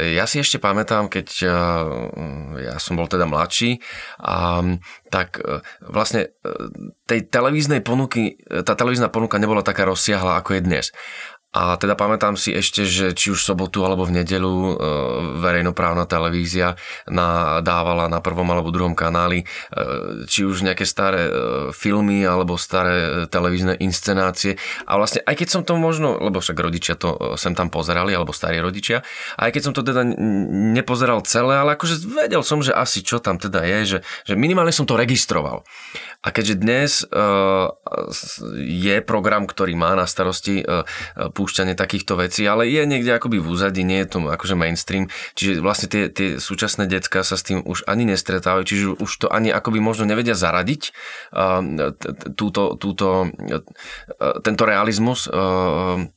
ja 0.00 0.26
si 0.26 0.42
ešte 0.42 0.58
pamätám, 0.58 1.06
keď 1.06 1.26
ja 2.58 2.76
som 2.82 2.98
bol 2.98 3.06
teda 3.06 3.28
mladší, 3.28 3.78
a, 4.18 4.64
tak 5.12 5.38
vlastne 5.84 6.34
tej 7.06 7.30
televíznej 7.30 7.82
ponuky, 7.86 8.40
tá 8.66 8.74
televízna 8.74 9.10
ponuka 9.10 9.38
nebola 9.38 9.62
taká 9.62 9.86
rozsiahla, 9.86 10.42
ako 10.42 10.58
je 10.58 10.60
dnes. 10.62 10.86
A 11.50 11.74
teda 11.74 11.98
pamätám 11.98 12.38
si 12.38 12.54
ešte, 12.54 12.86
že 12.86 13.10
či 13.10 13.34
už 13.34 13.42
v 13.42 13.48
sobotu 13.50 13.82
alebo 13.82 14.06
v 14.06 14.22
nedelu 14.22 14.54
e, 14.54 14.74
verejnoprávna 15.42 16.06
televízia 16.06 16.78
dávala 17.66 18.06
na 18.06 18.22
prvom 18.22 18.46
alebo 18.54 18.70
druhom 18.70 18.94
kanáli 18.94 19.42
e, 19.42 19.46
či 20.30 20.46
už 20.46 20.62
nejaké 20.62 20.86
staré 20.86 21.26
e, 21.26 21.32
filmy 21.74 22.22
alebo 22.22 22.54
staré 22.54 23.26
televízne 23.26 23.74
inscenácie. 23.82 24.62
A 24.86 24.94
vlastne 24.94 25.26
aj 25.26 25.42
keď 25.42 25.48
som 25.50 25.62
to 25.66 25.74
možno, 25.74 26.22
lebo 26.22 26.38
však 26.38 26.54
rodičia 26.54 26.94
to 26.94 27.34
sem 27.34 27.58
tam 27.58 27.66
pozerali, 27.66 28.14
alebo 28.14 28.30
starí 28.30 28.62
rodičia, 28.62 29.02
aj 29.34 29.50
keď 29.50 29.62
som 29.66 29.74
to 29.74 29.82
teda 29.82 30.06
nepozeral 30.70 31.18
celé, 31.26 31.58
ale 31.58 31.74
akože 31.74 31.98
vedel 32.14 32.46
som, 32.46 32.62
že 32.62 32.70
asi 32.70 33.02
čo 33.02 33.18
tam 33.18 33.42
teda 33.42 33.66
je, 33.66 33.78
že, 33.82 33.98
že 34.22 34.34
minimálne 34.38 34.70
som 34.70 34.86
to 34.86 34.94
registroval. 34.94 35.66
A 36.20 36.36
keďže 36.36 36.54
dnes 36.60 36.90
je 38.60 38.96
program, 39.00 39.48
ktorý 39.48 39.72
má 39.72 39.96
na 39.96 40.04
starosti 40.04 40.60
uh, 41.40 41.50
púšťanie 41.50 41.72
takýchto 41.72 42.20
vecí, 42.20 42.44
ale 42.44 42.68
je 42.68 42.84
niekde 42.84 43.16
akoby 43.16 43.40
v 43.40 43.48
úzadi, 43.48 43.80
nie 43.80 44.04
je 44.04 44.12
to 44.12 44.18
akože 44.28 44.60
mainstream, 44.60 45.08
čiže 45.32 45.64
vlastne 45.64 45.88
tie, 45.88 46.12
tie 46.12 46.36
súčasné 46.36 46.84
decka 46.84 47.24
sa 47.24 47.40
s 47.40 47.48
tým 47.48 47.64
už 47.64 47.88
ani 47.88 48.04
nestretávajú, 48.04 48.64
čiže 48.68 48.84
už 49.00 49.10
to 49.24 49.26
ani 49.32 49.48
akoby 49.48 49.80
možno 49.80 50.04
nevedia 50.04 50.36
zaradiť 50.36 50.92
uh, 51.32 51.96
túto, 52.36 52.76
túto, 52.76 53.32
uh, 53.32 54.36
tento 54.44 54.68
realizmus 54.68 55.22
Uh, 55.30 56.10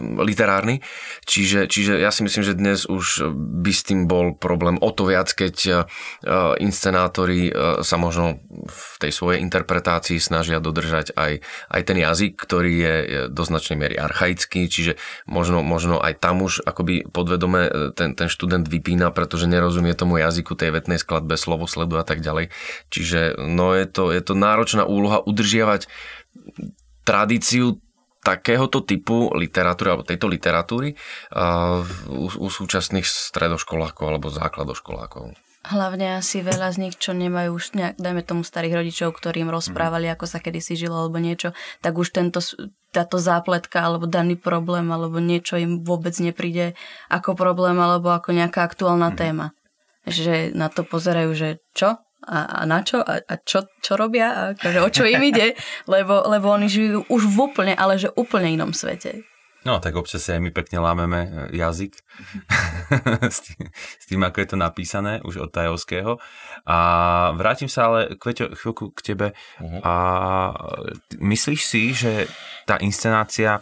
literárny. 0.00 0.80
Čiže, 1.26 1.66
čiže 1.68 1.98
ja 1.98 2.10
si 2.14 2.22
myslím, 2.24 2.42
že 2.44 2.58
dnes 2.58 2.86
už 2.88 3.34
by 3.34 3.72
s 3.74 3.82
tým 3.86 4.10
bol 4.10 4.34
problém 4.34 4.78
o 4.80 4.90
to 4.90 5.06
viac, 5.06 5.30
keď 5.32 5.56
uh, 5.66 6.54
inscenátori 6.58 7.50
uh, 7.50 7.80
sa 7.82 8.00
možno 8.00 8.40
v 8.68 8.94
tej 9.02 9.12
svojej 9.12 9.38
interpretácii 9.42 10.18
snažia 10.18 10.62
dodržať 10.62 11.14
aj, 11.14 11.42
aj 11.70 11.82
ten 11.84 11.98
jazyk, 11.98 12.38
ktorý 12.38 12.72
je 12.72 12.94
do 13.28 13.42
značnej 13.44 13.76
miery 13.78 13.96
archaický, 13.98 14.66
čiže 14.66 14.98
možno, 15.26 15.62
možno 15.62 15.98
aj 16.00 16.18
tam 16.18 16.42
už 16.42 16.64
akoby 16.64 17.06
podvedome 17.08 17.92
ten, 17.94 18.14
ten 18.14 18.28
študent 18.30 18.66
vypína, 18.66 19.10
pretože 19.10 19.50
nerozumie 19.50 19.94
tomu 19.94 20.20
jazyku 20.20 20.54
tej 20.54 20.74
vetnej 20.74 21.00
skladbe, 21.00 21.36
slovosledu 21.38 21.96
a 21.98 22.04
tak 22.04 22.20
ďalej. 22.20 22.50
Čiže 22.92 23.38
no 23.38 23.74
je 23.74 23.86
to, 23.88 24.10
je 24.14 24.22
to 24.22 24.34
náročná 24.36 24.84
úloha 24.84 25.22
udržiavať 25.24 25.88
tradíciu 27.08 27.80
takéhoto 28.22 28.82
typu 28.82 29.30
literatúry 29.34 29.88
alebo 29.94 30.04
tejto 30.04 30.26
literatúry 30.26 30.94
uh, 31.32 31.82
u, 32.10 32.26
u 32.28 32.48
súčasných 32.50 33.06
stredoškolákov 33.06 34.04
alebo 34.04 34.28
základoškolákov. 34.28 35.38
Hlavne 35.68 36.22
asi 36.22 36.40
veľa 36.40 36.70
z 36.72 36.80
nich, 36.80 36.94
čo 36.96 37.12
nemajú 37.12 37.58
už 37.58 37.76
nejak, 37.76 37.94
dajme 37.98 38.22
tomu 38.24 38.40
starých 38.46 38.78
rodičov, 38.78 39.12
ktorí 39.12 39.42
im 39.44 39.52
rozprávali, 39.52 40.08
mm. 40.08 40.14
ako 40.16 40.24
sa 40.24 40.38
kedysi 40.38 40.78
žilo 40.78 40.96
alebo 40.96 41.18
niečo, 41.20 41.52
tak 41.84 41.98
už 41.98 42.14
tento, 42.14 42.40
táto 42.94 43.18
zápletka 43.20 43.84
alebo 43.84 44.08
daný 44.08 44.38
problém 44.38 44.88
alebo 44.88 45.20
niečo 45.20 45.60
im 45.60 45.84
vôbec 45.84 46.14
nepríde 46.22 46.78
ako 47.12 47.36
problém 47.36 47.76
alebo 47.76 48.14
ako 48.14 48.32
nejaká 48.32 48.64
aktuálna 48.64 49.12
mm. 49.12 49.16
téma. 49.18 49.46
Že 50.08 50.56
na 50.56 50.72
to 50.72 50.88
pozerajú, 50.88 51.36
že 51.36 51.48
čo? 51.76 52.00
A, 52.28 52.60
a 52.60 52.68
na 52.68 52.84
čo 52.84 53.00
a, 53.00 53.24
a 53.24 53.34
čo, 53.40 53.64
čo 53.80 53.96
robia 53.96 54.28
a 54.28 54.42
akože 54.52 54.78
o 54.84 54.88
čo 54.92 55.04
im 55.08 55.24
ide, 55.24 55.56
lebo, 55.94 56.28
lebo 56.28 56.52
oni 56.52 56.68
žijú 56.68 57.08
už 57.08 57.22
v 57.24 57.36
úplne, 57.48 57.72
ale 57.72 57.96
že 57.96 58.12
úplne 58.12 58.52
inom 58.52 58.76
svete. 58.76 59.24
No, 59.66 59.82
tak 59.82 59.98
občas 59.98 60.22
si 60.22 60.30
aj 60.30 60.38
my 60.38 60.50
pekne 60.54 60.78
lámeme 60.78 61.20
e, 61.26 61.30
jazyk 61.58 61.92
s, 63.34 63.38
tým, 63.42 63.68
s 63.74 64.04
tým, 64.06 64.20
ako 64.22 64.36
je 64.38 64.48
to 64.54 64.56
napísané 64.56 65.18
už 65.26 65.44
od 65.44 65.50
Tajovského. 65.50 66.16
A 66.62 66.78
vrátim 67.34 67.66
sa 67.66 67.90
ale, 67.90 68.14
Kveťo, 68.14 68.54
chvíľku 68.54 68.94
k 68.94 69.00
tebe. 69.02 69.26
Uh-huh. 69.58 69.80
A 69.82 69.94
myslíš 71.18 71.60
si, 71.60 71.90
že 71.90 72.30
tá 72.64 72.78
inscenácia 72.78 73.60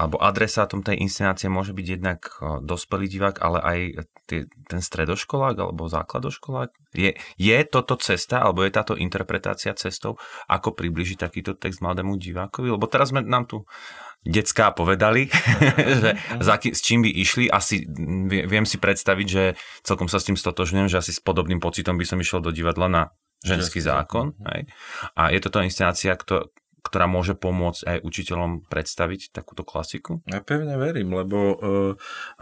alebo 0.00 0.16
adresátom 0.16 0.80
tej 0.80 1.04
inscenácie 1.04 1.52
môže 1.52 1.76
byť 1.76 1.86
jednak 1.86 2.32
dospelý 2.64 3.04
divák, 3.04 3.36
ale 3.44 3.58
aj 3.60 3.78
tie, 4.24 4.48
ten 4.64 4.80
stredoškolák 4.80 5.60
alebo 5.60 5.92
základoškolák? 5.92 6.72
Je, 6.96 7.12
je 7.36 7.58
toto 7.68 8.00
cesta, 8.00 8.40
alebo 8.40 8.64
je 8.64 8.72
táto 8.72 8.96
interpretácia 8.96 9.76
cestou, 9.76 10.16
ako 10.48 10.72
približiť 10.72 11.20
takýto 11.20 11.52
text 11.52 11.84
mladému 11.84 12.16
divákovi? 12.16 12.72
Lebo 12.72 12.88
teraz 12.88 13.12
sme 13.12 13.20
nám 13.20 13.44
tu 13.44 13.68
detská 14.24 14.72
povedali, 14.72 15.28
že 16.00 16.16
za, 16.40 16.56
s 16.56 16.80
čím 16.80 17.04
by 17.04 17.10
išli. 17.12 17.52
Asi 17.52 17.84
viem 18.28 18.64
si 18.64 18.80
predstaviť, 18.80 19.26
že 19.28 19.44
celkom 19.84 20.08
sa 20.08 20.16
s 20.16 20.32
tým 20.32 20.40
stotožňujem, 20.40 20.88
že 20.88 21.00
asi 21.00 21.12
s 21.12 21.20
podobným 21.20 21.60
pocitom 21.60 22.00
by 22.00 22.08
som 22.08 22.16
išiel 22.16 22.40
do 22.40 22.48
divadla 22.48 22.88
na 22.88 23.02
ženský 23.44 23.80
zákon. 23.80 24.36
Hej. 24.52 24.68
A 25.16 25.32
je 25.32 25.40
toto 25.40 25.64
inscenácia, 25.64 26.16
ktorá 26.90 27.06
môže 27.06 27.38
pomôcť 27.38 27.86
aj 27.86 27.96
učiteľom 28.02 28.66
predstaviť 28.66 29.30
takúto 29.30 29.62
klasiku? 29.62 30.18
Ja 30.26 30.42
pevne 30.42 30.74
verím, 30.74 31.14
lebo 31.14 31.38
uh, 31.38 31.56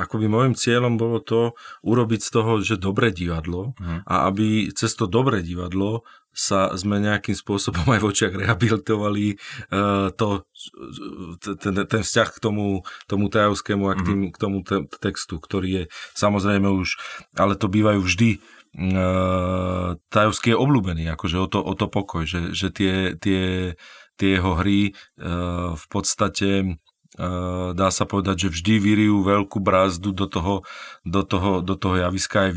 akoby 0.00 0.26
môjim 0.26 0.56
cieľom 0.56 0.96
bolo 0.96 1.20
to 1.20 1.52
urobiť 1.84 2.20
z 2.24 2.30
toho, 2.32 2.52
že 2.64 2.80
dobré 2.80 3.12
divadlo 3.12 3.76
hmm. 3.76 4.08
a 4.08 4.32
aby 4.32 4.72
cez 4.72 4.96
to 4.96 5.04
dobré 5.04 5.44
divadlo 5.44 6.08
sa 6.38 6.70
sme 6.78 7.02
nejakým 7.02 7.34
spôsobom 7.34 7.82
aj 7.90 7.98
v 7.98 8.08
očiach 8.14 8.34
rehabilitovali 8.38 9.34
uh, 9.74 10.14
to, 10.14 10.46
ten, 11.42 11.74
ten 11.82 12.02
vzťah 12.06 12.28
k 12.30 12.38
tomu, 12.38 12.86
tomu 13.10 13.26
tajovskému 13.26 13.84
a 13.90 13.98
k, 13.98 14.02
tým, 14.06 14.20
mm. 14.22 14.30
k 14.30 14.36
tomu 14.38 14.62
te, 14.62 14.86
textu, 15.02 15.42
ktorý 15.42 15.68
je 15.68 15.84
samozrejme 16.14 16.70
už, 16.70 16.94
ale 17.34 17.58
to 17.58 17.66
bývajú 17.66 18.06
vždy 18.06 18.38
uh, 18.38 19.98
tajovský 20.14 20.54
je 20.54 20.62
obľúbený, 20.62 21.10
akože 21.18 21.36
o 21.42 21.46
to, 21.50 21.58
o 21.58 21.74
to 21.74 21.90
pokoj, 21.90 22.22
že, 22.22 22.54
že 22.54 22.70
tie, 22.70 22.94
tie 23.18 23.74
tie 24.18 24.36
jeho 24.36 24.58
hry 24.58 24.90
e, 24.90 24.92
v 25.78 25.86
podstate 25.86 26.50
e, 26.60 26.66
dá 27.72 27.88
sa 27.94 28.04
povedať, 28.04 28.50
že 28.50 28.58
vždy 28.58 28.74
vyrijú 28.82 29.22
veľkú 29.22 29.62
brázdu 29.62 30.10
do 30.10 30.26
toho, 30.26 30.66
do 31.06 31.22
toho, 31.22 31.62
do 31.62 31.78
toho 31.78 32.02
javiska 32.02 32.50
aj, 32.50 32.52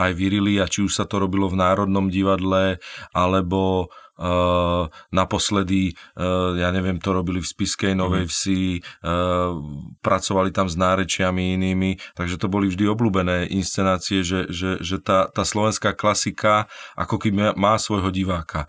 aj 0.00 0.12
vyrili 0.16 0.56
a 0.58 0.66
či 0.66 0.82
už 0.82 0.96
sa 0.96 1.04
to 1.04 1.20
robilo 1.20 1.52
v 1.52 1.60
Národnom 1.60 2.08
divadle 2.08 2.80
alebo 3.12 3.92
Uh, 4.20 4.92
naposledy, 5.16 5.96
uh, 6.20 6.52
ja 6.52 6.68
neviem, 6.76 7.00
to 7.00 7.16
robili 7.16 7.40
v 7.40 7.48
Spiskej 7.48 7.96
Novej 7.96 8.28
mhm. 8.28 8.30
Vsi, 8.30 8.84
uh, 9.00 9.56
pracovali 10.04 10.52
tam 10.52 10.68
s 10.68 10.76
nárečiami 10.76 11.56
inými, 11.56 11.96
takže 12.12 12.36
to 12.36 12.52
boli 12.52 12.68
vždy 12.68 12.84
obľúbené 12.84 13.48
inscenácie, 13.48 14.20
že, 14.20 14.44
že, 14.52 14.76
že 14.84 15.00
tá, 15.00 15.24
tá 15.32 15.40
slovenská 15.40 15.96
klasika 15.96 16.68
ako 17.00 17.16
keby 17.16 17.56
má 17.56 17.80
svojho 17.80 18.12
diváka 18.12 18.68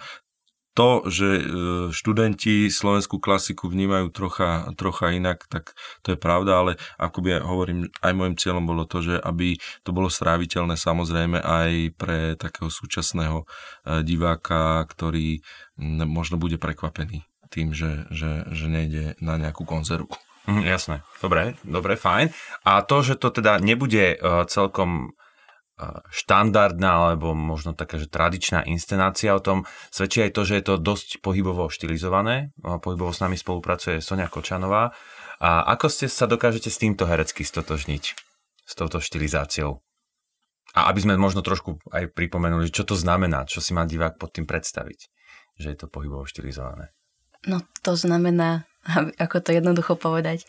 to, 0.71 1.07
že 1.12 1.29
e, 1.39 1.43
študenti 1.91 2.71
slovenskú 2.71 3.19
klasiku 3.19 3.67
vnímajú 3.67 4.07
trocha, 4.12 4.71
trocha 4.79 5.12
inak, 5.12 5.43
tak 5.51 5.75
to 5.99 6.15
je 6.15 6.17
pravda, 6.17 6.63
ale 6.63 6.71
ako 6.95 7.17
ja 7.27 7.43
hovorím, 7.43 7.91
aj 7.99 8.13
môjim 8.15 8.36
cieľom 8.39 8.63
bolo 8.63 8.88
to, 8.88 9.03
že 9.03 9.19
aby 9.19 9.60
to 9.84 9.91
bolo 9.91 10.07
stráviteľné 10.07 10.79
samozrejme 10.79 11.43
aj 11.43 11.71
pre 11.99 12.39
takého 12.39 12.71
súčasného 12.71 13.43
e, 13.43 13.45
diváka, 14.07 14.88
ktorý 14.88 15.43
možno 16.07 16.38
bude 16.38 16.62
prekvapený 16.62 17.25
tým, 17.51 17.75
že, 17.75 18.07
že, 18.07 18.47
že 18.47 18.65
nejde 18.71 19.19
na 19.19 19.36
nejakú 19.36 19.67
konzervu. 19.67 20.15
Mm, 20.47 20.65
jasné, 20.65 21.05
dobre, 21.21 21.53
dobre, 21.62 21.99
fajn. 21.99 22.34
A 22.65 22.81
to, 22.81 23.05
že 23.05 23.19
to 23.19 23.29
teda 23.29 23.62
nebude 23.62 24.17
uh, 24.17 24.47
celkom 24.49 25.13
štandardná 26.13 27.11
alebo 27.11 27.33
možno 27.33 27.73
taká, 27.73 27.97
že 27.97 28.11
tradičná 28.11 28.65
inscenácia 28.69 29.33
o 29.33 29.41
tom 29.41 29.65
svedčí 29.89 30.21
aj 30.21 30.31
to, 30.37 30.41
že 30.45 30.53
je 30.61 30.65
to 30.67 30.75
dosť 30.77 31.09
pohybovo 31.25 31.67
štilizované. 31.67 32.53
Pohybovo 32.61 33.09
s 33.09 33.21
nami 33.23 33.37
spolupracuje 33.37 33.99
Sonia 33.99 34.29
Kočanová. 34.29 34.93
A 35.41 35.65
ako 35.73 35.89
ste 35.89 36.05
sa 36.05 36.29
dokážete 36.29 36.69
s 36.69 36.77
týmto 36.77 37.09
herecky 37.09 37.41
stotožniť? 37.41 38.03
S 38.61 38.73
touto 38.77 39.01
štilizáciou? 39.01 39.81
A 40.71 40.87
aby 40.87 41.03
sme 41.03 41.19
možno 41.19 41.43
trošku 41.43 41.81
aj 41.91 42.15
pripomenuli, 42.15 42.71
čo 42.71 42.87
to 42.87 42.95
znamená, 42.95 43.43
čo 43.43 43.59
si 43.59 43.75
má 43.75 43.83
divák 43.83 44.15
pod 44.15 44.31
tým 44.31 44.47
predstaviť, 44.47 44.99
že 45.59 45.67
je 45.73 45.77
to 45.77 45.91
pohybovo 45.91 46.23
štilizované. 46.23 46.95
No 47.49 47.59
to 47.81 47.97
znamená, 47.97 48.69
ako 49.23 49.41
to 49.41 49.49
jednoducho 49.51 49.97
povedať, 49.97 50.45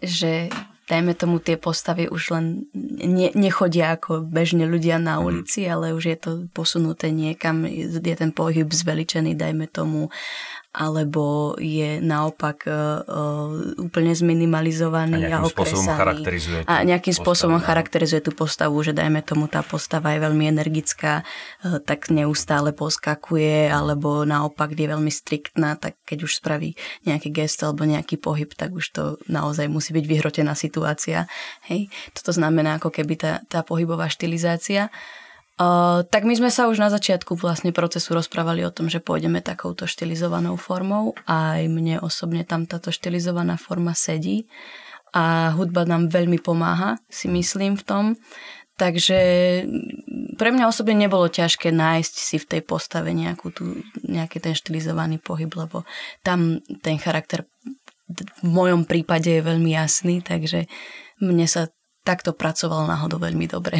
že 0.00 0.48
dajme 0.90 1.14
tomu 1.14 1.38
tie 1.38 1.54
postavy 1.54 2.10
už 2.10 2.22
len 2.34 2.44
ne, 2.74 3.30
nechodia 3.34 3.94
ako 3.94 4.26
bežne 4.26 4.66
ľudia 4.66 4.98
na 4.98 5.18
mhm. 5.18 5.22
ulici, 5.22 5.66
mm. 5.66 5.70
ale 5.70 5.86
už 5.94 6.04
je 6.04 6.18
to 6.18 6.30
posunuté 6.50 7.14
niekam, 7.14 7.64
je 7.66 8.16
ten 8.18 8.34
pohyb 8.34 8.66
zveličený, 8.66 9.38
dajme 9.38 9.70
tomu 9.70 10.10
alebo 10.72 11.52
je 11.60 12.00
naopak 12.00 12.64
uh, 12.64 13.04
úplne 13.76 14.16
zminimalizovaný 14.16 15.28
a, 15.28 15.44
a 15.44 15.44
okresaný. 15.44 16.24
A 16.64 16.80
nejakým 16.88 17.12
spôsobom 17.12 17.60
postavu, 17.60 17.68
charakterizuje 17.68 18.20
tú 18.24 18.32
postavu, 18.32 18.80
že 18.80 18.96
dajme 18.96 19.20
tomu 19.20 19.52
tá 19.52 19.60
postava 19.60 20.16
je 20.16 20.24
veľmi 20.24 20.48
energická, 20.48 21.20
uh, 21.20 21.76
tak 21.84 22.08
neustále 22.08 22.72
poskakuje, 22.72 23.68
alebo 23.68 24.24
naopak 24.24 24.72
je 24.72 24.88
veľmi 24.88 25.12
striktná, 25.12 25.76
tak 25.76 26.00
keď 26.08 26.24
už 26.24 26.40
spraví 26.40 26.72
nejaký 27.04 27.28
gest 27.28 27.60
alebo 27.60 27.84
nejaký 27.84 28.16
pohyb, 28.16 28.48
tak 28.56 28.72
už 28.72 28.86
to 28.96 29.04
naozaj 29.28 29.68
musí 29.68 29.92
byť 29.92 30.04
vyhrotená 30.08 30.56
situácia. 30.56 31.28
Hej? 31.68 31.92
Toto 32.16 32.32
znamená 32.32 32.80
ako 32.80 32.88
keby 32.88 33.20
tá, 33.20 33.32
tá 33.44 33.60
pohybová 33.60 34.08
štilizácia. 34.08 34.88
Uh, 34.88 35.21
tak 36.08 36.22
my 36.24 36.34
sme 36.38 36.50
sa 36.50 36.70
už 36.70 36.80
na 36.80 36.88
začiatku 36.88 37.36
vlastne 37.36 37.74
procesu 37.74 38.14
rozprávali 38.16 38.64
o 38.64 38.74
tom, 38.74 38.88
že 38.88 39.02
pôjdeme 39.02 39.44
takouto 39.44 39.84
štilizovanou 39.84 40.56
formou. 40.56 41.12
Aj 41.26 41.60
mne 41.66 42.00
osobne 42.00 42.46
tam 42.46 42.64
táto 42.64 42.94
štilizovaná 42.94 43.60
forma 43.60 43.92
sedí 43.92 44.48
a 45.12 45.52
hudba 45.52 45.84
nám 45.84 46.08
veľmi 46.08 46.40
pomáha, 46.40 46.96
si 47.12 47.28
myslím 47.28 47.76
v 47.76 47.84
tom. 47.84 48.04
Takže 48.80 49.20
pre 50.40 50.48
mňa 50.48 50.64
osobne 50.64 50.96
nebolo 50.96 51.28
ťažké 51.28 51.68
nájsť 51.68 52.14
si 52.16 52.36
v 52.40 52.48
tej 52.56 52.62
postave 52.64 53.12
nejakú 53.12 53.52
tú, 53.52 53.84
nejaký 54.00 54.40
ten 54.40 54.56
štilizovaný 54.56 55.20
pohyb, 55.20 55.52
lebo 55.52 55.84
tam 56.24 56.64
ten 56.80 56.96
charakter 56.96 57.44
v 58.12 58.48
mojom 58.48 58.88
prípade 58.88 59.28
je 59.28 59.44
veľmi 59.44 59.76
jasný, 59.76 60.24
takže 60.24 60.66
mne 61.20 61.46
sa 61.48 61.68
takto 62.02 62.34
pracoval 62.34 62.88
náhodou 62.88 63.20
veľmi 63.22 63.46
dobre. 63.46 63.78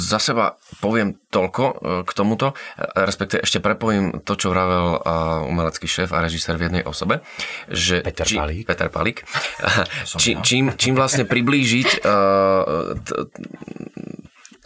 Za 0.00 0.18
seba 0.18 0.56
poviem 0.80 1.16
toľko 1.28 1.64
e, 1.64 1.74
k 2.04 2.10
tomuto, 2.12 2.52
respektíve 2.94 3.44
ešte 3.44 3.58
prepojím 3.60 4.22
to, 4.22 4.36
čo 4.36 4.52
vravel 4.52 4.96
e, 4.96 5.10
umelecký 5.48 5.86
šéf 5.88 6.12
a 6.12 6.22
režisér 6.22 6.56
v 6.60 6.70
jednej 6.70 6.84
osobe. 6.84 7.24
Že 7.68 8.04
Peter 8.04 8.26
či, 8.26 8.36
Palík. 8.36 8.64
Peter 8.66 8.88
Palík. 8.88 9.18
Či, 10.22 10.38
čím, 10.40 10.72
čím 10.74 10.94
vlastne 10.96 11.28
priblížiť, 11.28 11.88
e, 12.00 12.08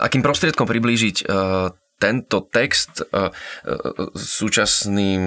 akým 0.01 0.23
prostriedkom 0.25 0.65
priblížiť 0.65 1.17
tento 2.01 2.49
text 2.49 3.05
súčasným 4.17 5.21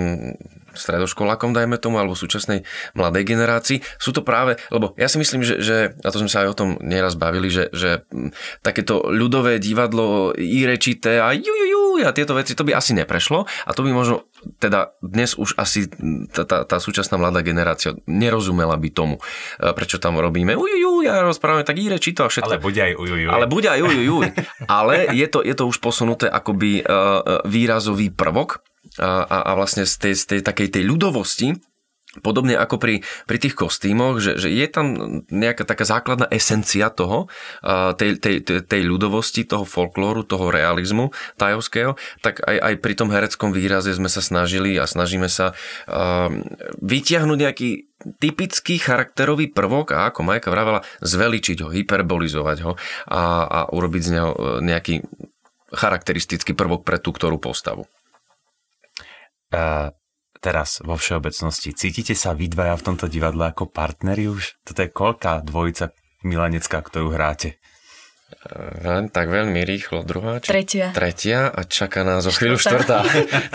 stredoškolákom, 0.74 1.54
dajme 1.54 1.78
tomu, 1.78 2.02
alebo 2.02 2.18
súčasnej 2.18 2.66
mladej 2.98 3.24
generácii. 3.24 3.78
Sú 4.02 4.10
to 4.10 4.26
práve, 4.26 4.58
lebo 4.74 4.98
ja 4.98 5.06
si 5.06 5.22
myslím, 5.22 5.46
že, 5.46 5.62
že 5.62 5.78
a 6.02 6.10
to 6.10 6.20
sme 6.26 6.34
sa 6.34 6.44
aj 6.44 6.50
o 6.50 6.58
tom 6.58 6.70
nieraz 6.82 7.14
bavili, 7.14 7.48
že, 7.54 7.70
že 7.72 8.04
takéto 8.66 9.06
ľudové 9.06 9.62
divadlo, 9.62 10.34
i 10.34 10.66
rečité 10.66 11.22
a 11.22 11.32
ju, 11.32 11.46
ju, 11.46 11.68
ju, 11.70 11.82
a 12.04 12.12
tieto 12.12 12.34
veci, 12.34 12.58
to 12.58 12.66
by 12.66 12.74
asi 12.74 12.98
neprešlo 12.98 13.46
a 13.46 13.72
to 13.72 13.86
by 13.86 13.94
možno 13.94 14.26
teda 14.60 14.96
dnes 15.00 15.36
už 15.36 15.56
asi 15.56 15.88
tá, 16.32 16.44
tá, 16.44 16.64
tá 16.64 16.78
súčasná 16.78 17.20
mladá 17.20 17.42
generácia 17.42 17.96
nerozumela 18.06 18.76
by 18.78 18.90
tomu, 18.92 19.16
e, 19.60 19.72
prečo 19.74 19.98
tam 19.98 20.20
robíme 20.20 20.54
ujuju, 20.54 21.08
ja 21.08 21.24
rozprávame 21.24 21.68
tak 21.68 21.80
íre, 21.80 21.98
či 21.98 22.16
to 22.16 22.28
a 22.28 22.30
všetko. 22.32 22.60
Ale 22.60 22.64
bude 22.64 22.82
aj 22.82 22.94
ujuju. 22.96 23.28
Ale 23.28 23.46
bude 23.50 23.68
aj 23.70 23.82
ujuju. 23.82 24.16
Ale 24.68 24.94
je 25.12 25.28
to, 25.28 25.40
je 25.42 25.56
to 25.56 25.64
už 25.68 25.78
posunuté 25.84 26.28
akoby 26.30 26.84
uh, 26.84 27.44
výrazový 27.44 28.14
prvok 28.14 28.64
a, 29.00 29.26
a, 29.26 29.38
a 29.50 29.52
vlastne 29.58 29.88
z 29.88 29.96
tej, 29.98 30.14
z 30.14 30.24
tej 30.30 30.40
takej 30.46 30.68
tej 30.80 30.84
ľudovosti 30.86 31.73
Podobne 32.21 32.54
ako 32.54 32.78
pri, 32.78 33.02
pri 33.26 33.38
tých 33.41 33.58
kostýmoch, 33.58 34.21
že, 34.21 34.38
že 34.38 34.54
je 34.54 34.67
tam 34.69 35.17
nejaká 35.34 35.65
taká 35.65 35.82
základná 35.82 36.30
esencia 36.30 36.93
toho, 36.93 37.26
tej, 37.97 38.21
tej, 38.21 38.45
tej, 38.45 38.82
ľudovosti, 38.86 39.49
toho 39.49 39.65
folklóru, 39.65 40.21
toho 40.21 40.54
realizmu 40.54 41.10
tajovského, 41.41 41.97
tak 42.21 42.45
aj, 42.45 42.58
aj 42.62 42.73
pri 42.86 42.93
tom 42.93 43.10
hereckom 43.10 43.49
výraze 43.49 43.89
sme 43.97 44.13
sa 44.13 44.21
snažili 44.21 44.78
a 44.78 44.86
snažíme 44.86 45.26
sa 45.26 45.58
vytiahnuť 46.86 47.38
nejaký 47.41 47.69
typický 48.21 48.78
charakterový 48.78 49.49
prvok 49.49 49.97
a 49.97 50.13
ako 50.13 50.21
Majka 50.21 50.54
vravela, 50.54 50.86
zveličiť 51.02 51.65
ho, 51.65 51.73
hyperbolizovať 51.73 52.58
ho 52.62 52.78
a, 53.10 53.21
a 53.41 53.60
urobiť 53.73 54.02
z 54.06 54.10
neho 54.13 54.30
nejaký 54.62 55.02
charakteristický 55.73 56.54
prvok 56.54 56.86
pre 56.86 57.02
tú 57.02 57.10
ktorú 57.10 57.41
postavu. 57.41 57.89
Uh 59.49 59.89
teraz 60.44 60.84
vo 60.84 61.00
všeobecnosti. 61.00 61.72
Cítite 61.72 62.12
sa 62.12 62.36
vy 62.36 62.52
dvaja 62.52 62.76
v 62.76 62.86
tomto 62.92 63.08
divadle 63.08 63.48
ako 63.48 63.72
partneri 63.72 64.28
už? 64.28 64.60
Toto 64.68 64.84
je 64.84 64.92
koľká 64.92 65.40
dvojica 65.48 65.96
milanecká, 66.28 66.84
ktorú 66.84 67.16
hráte? 67.16 67.62
Len 68.84 69.08
tak 69.08 69.32
veľmi 69.32 69.63
rýchlo 69.63 70.04
druhá. 70.04 70.43
Či... 70.43 70.50
Tretia. 70.52 70.88
Tretia 70.91 71.48
a 71.48 71.63
čaká 71.63 72.04
nás 72.04 72.28
o 72.28 72.32
chvíľu 72.34 72.60
štvrtá. 72.60 73.06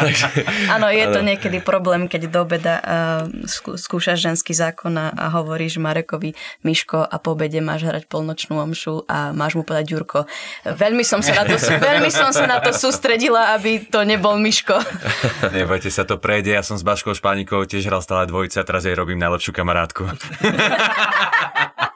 Áno, 0.74 0.88
je 0.88 1.06
to 1.12 1.20
niekedy 1.20 1.60
problém, 1.60 2.08
keď 2.08 2.32
do 2.32 2.40
obeda 2.44 2.80
uh, 2.80 3.28
skúšaš 3.76 4.18
ženský 4.18 4.56
zákon 4.56 4.96
a, 4.96 5.12
a 5.12 5.28
hovoríš 5.36 5.76
Marekovi 5.76 6.32
Miško 6.64 7.04
a 7.04 7.16
po 7.20 7.36
obede 7.36 7.60
máš 7.60 7.84
hrať 7.84 8.08
polnočnú 8.08 8.56
omšu 8.58 9.04
a 9.06 9.36
máš 9.36 9.54
mu 9.58 9.62
povedať 9.62 9.92
Ďurko. 9.92 10.24
Veľmi 10.64 11.04
som 11.04 11.20
sa 11.20 11.42
na 11.42 11.44
to, 11.44 11.56
veľmi 11.60 12.10
som 12.10 12.32
sa 12.32 12.44
na 12.48 12.58
to 12.58 12.72
sústredila, 12.72 13.54
aby 13.56 13.84
to 13.86 14.02
nebol 14.02 14.40
Miško. 14.40 14.78
Nebojte 15.58 15.92
sa, 15.92 16.08
to 16.08 16.16
prejde. 16.16 16.54
Ja 16.54 16.64
som 16.64 16.80
s 16.80 16.84
Baškou 16.84 17.12
Špánikou 17.12 17.64
tiež 17.68 17.86
hral 17.88 18.00
stále 18.00 18.24
dvojice 18.28 18.60
a 18.60 18.66
teraz 18.66 18.84
jej 18.88 18.96
robím 18.96 19.20
najlepšiu 19.20 19.52
kamarátku. 19.52 20.08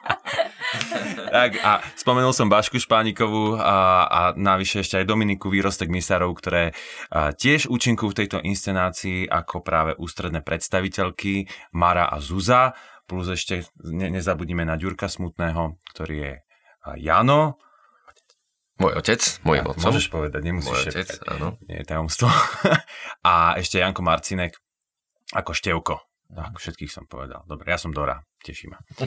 tak 1.33 1.57
a 1.65 1.81
spomenul 1.97 2.29
som 2.29 2.45
Bašku 2.45 2.77
Špánikovú 2.77 3.57
a, 3.57 4.05
a 4.05 4.21
navyše 4.37 4.85
ešte 4.85 5.01
aj 5.01 5.09
Dominiku 5.09 5.49
Výrostek 5.49 5.89
Misárov, 5.89 6.29
ktoré 6.37 6.77
a, 7.09 7.33
tiež 7.33 7.73
účinkujú 7.73 8.13
v 8.13 8.19
tejto 8.21 8.37
inscenácii 8.45 9.25
ako 9.25 9.65
práve 9.65 9.97
ústredné 9.97 10.45
predstaviteľky 10.45 11.49
Mara 11.73 12.05
a 12.05 12.21
Zuza, 12.21 12.77
plus 13.09 13.33
ešte 13.33 13.65
ne, 13.81 14.13
nezabudíme 14.13 14.61
na 14.61 14.77
Ďurka 14.77 15.09
Smutného, 15.09 15.81
ktorý 15.89 16.15
je 16.21 16.33
Jano, 17.01 17.57
môj 18.77 18.93
otec, 18.99 19.21
môj 19.47 19.57
ja, 19.57 19.63
otcom. 19.65 19.89
Môžeš 19.89 20.07
povedať, 20.11 20.41
nemusíš 20.43 20.69
Môj 20.69 20.81
otec, 20.91 21.09
áno. 21.29 21.47
Nie 21.65 21.81
je 21.81 21.85
tajomstvo. 21.87 22.27
a 23.31 23.55
ešte 23.57 23.79
Janko 23.79 24.05
Marcinek 24.05 24.59
ako 25.33 25.51
Števko. 25.55 25.95
Tak, 26.33 26.57
všetkých 26.57 26.89
som 26.89 27.05
povedal. 27.05 27.45
Dobre, 27.45 27.69
ja 27.69 27.77
som 27.77 27.93
Dora. 27.93 28.17
Teší 28.41 28.71
ma. 28.71 28.81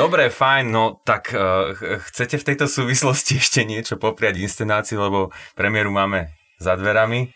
Dobre, 0.00 0.32
fajn. 0.32 0.64
No 0.72 0.98
tak 1.04 1.36
uh, 1.36 1.76
chcete 2.10 2.40
v 2.40 2.46
tejto 2.52 2.66
súvislosti 2.66 3.36
ešte 3.42 3.66
niečo 3.66 4.00
popriať 4.00 4.40
inscenácii, 4.40 4.96
lebo 4.96 5.30
premiéru 5.58 5.92
máme 5.92 6.32
za 6.56 6.74
dverami. 6.74 7.28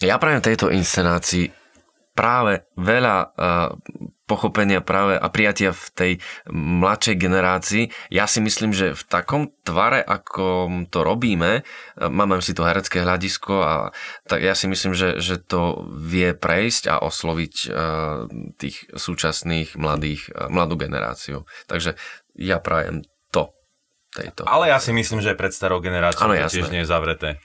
Ja 0.00 0.16
prajem 0.16 0.40
tejto 0.40 0.72
inscenácii 0.72 1.59
práve 2.20 2.68
veľa 2.76 3.16
uh, 3.32 3.72
pochopenia 4.28 4.84
práve 4.84 5.16
a 5.16 5.26
prijatia 5.32 5.72
v 5.72 5.86
tej 5.96 6.12
mladšej 6.52 7.16
generácii. 7.16 7.84
Ja 8.12 8.28
si 8.28 8.44
myslím, 8.44 8.76
že 8.76 8.92
v 8.92 9.02
takom 9.08 9.50
tvare, 9.64 10.04
ako 10.04 10.68
to 10.92 11.02
robíme, 11.02 11.66
máme 11.96 12.38
si 12.38 12.52
to 12.52 12.62
herecké 12.62 13.02
hľadisko 13.02 13.54
a 13.58 13.74
tak 14.28 14.44
ja 14.44 14.52
si 14.52 14.68
myslím, 14.68 14.92
že, 14.94 15.18
že 15.18 15.40
to 15.40 15.88
vie 15.96 16.36
prejsť 16.36 16.92
a 16.92 17.02
osloviť 17.02 17.54
uh, 17.66 18.28
tých 18.60 18.86
súčasných 18.92 19.80
mladých, 19.80 20.28
mladú 20.52 20.76
generáciu. 20.76 21.48
Takže 21.66 21.96
ja 22.36 22.60
prajem 22.60 23.02
to. 23.32 23.50
Tejto. 24.10 24.42
Ale 24.42 24.74
ja 24.74 24.82
si 24.82 24.90
myslím, 24.90 25.22
že 25.22 25.38
pred 25.38 25.54
starou 25.54 25.78
generáciou 25.78 26.26
ano, 26.26 26.34
to 26.34 26.50
tiež 26.50 26.74
nie 26.74 26.82
je 26.82 26.90
zavreté. 26.90 27.38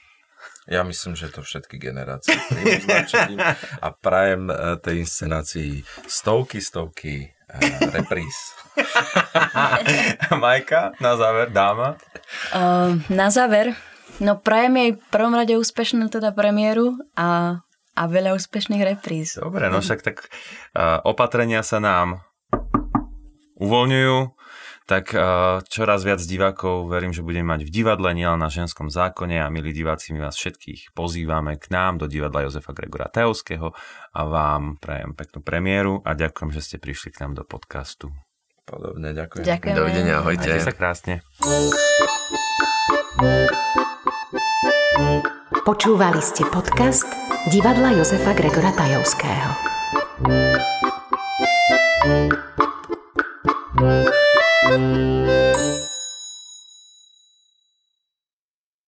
Ja 0.66 0.82
myslím, 0.82 1.14
že 1.14 1.30
to 1.30 1.46
všetky 1.46 1.78
generácie 1.78 2.34
a 3.78 3.88
prajem 3.94 4.50
e, 4.50 4.54
tej 4.82 5.06
inscenácii 5.06 5.86
stovky, 6.10 6.58
stovky 6.58 7.14
uh, 7.22 7.94
repríz. 7.94 8.34
Majka, 10.42 10.90
na 10.98 11.14
záver, 11.14 11.54
dáma? 11.54 11.94
Uh, 12.50 12.98
na 13.06 13.30
záver, 13.30 13.78
no 14.18 14.42
prajem 14.42 14.74
jej 14.74 14.90
prvom 15.06 15.38
rade 15.38 15.54
úspešnú 15.54 16.10
teda 16.10 16.34
premiéru 16.34 16.98
a, 17.14 17.62
a 17.94 18.02
veľa 18.10 18.34
úspešných 18.34 18.82
repríz. 18.82 19.38
Dobre, 19.38 19.70
no 19.70 19.78
však 19.78 20.02
tak 20.02 20.26
uh, 20.26 20.98
opatrenia 21.06 21.62
sa 21.62 21.78
nám 21.78 22.26
uvoľňujú 23.62 24.35
tak 24.86 25.10
eh, 25.12 25.22
čoraz 25.66 26.06
viac 26.06 26.22
divákov 26.22 26.86
verím, 26.86 27.10
že 27.10 27.26
budeme 27.26 27.50
mať 27.50 27.66
v 27.66 27.70
divadle, 27.74 28.14
nielen 28.14 28.38
na 28.38 28.46
ženskom 28.46 28.86
zákone 28.86 29.42
a 29.42 29.50
milí 29.50 29.74
diváci, 29.74 30.14
my 30.14 30.22
vás 30.22 30.38
všetkých 30.38 30.94
pozývame 30.94 31.58
k 31.58 31.74
nám 31.74 31.98
do 31.98 32.06
divadla 32.06 32.46
Jozefa 32.46 32.70
Gregora 32.70 33.10
Tajovského 33.10 33.74
a 34.14 34.20
vám 34.22 34.78
prajem 34.78 35.12
peknú 35.18 35.42
premiéru 35.42 36.00
a 36.06 36.14
ďakujem, 36.14 36.54
že 36.54 36.62
ste 36.62 36.76
prišli 36.78 37.10
k 37.10 37.26
nám 37.26 37.34
do 37.34 37.42
podcastu. 37.42 38.14
Podobne, 38.62 39.10
ďakujem. 39.10 39.46
Ďakujem. 39.46 39.74
Dovidenia, 39.74 40.22
ahojte. 40.22 40.50
Majte 40.50 40.66
sa 40.66 40.74
krásne. 40.74 41.14
Počúvali 45.66 46.22
ste 46.22 46.46
podcast 46.46 47.10
divadla 47.50 47.94
Jozefa 47.98 48.38
Gregora 48.38 48.70
Tajovského. 48.70 49.50
thank 53.76 54.08
you 54.08 54.15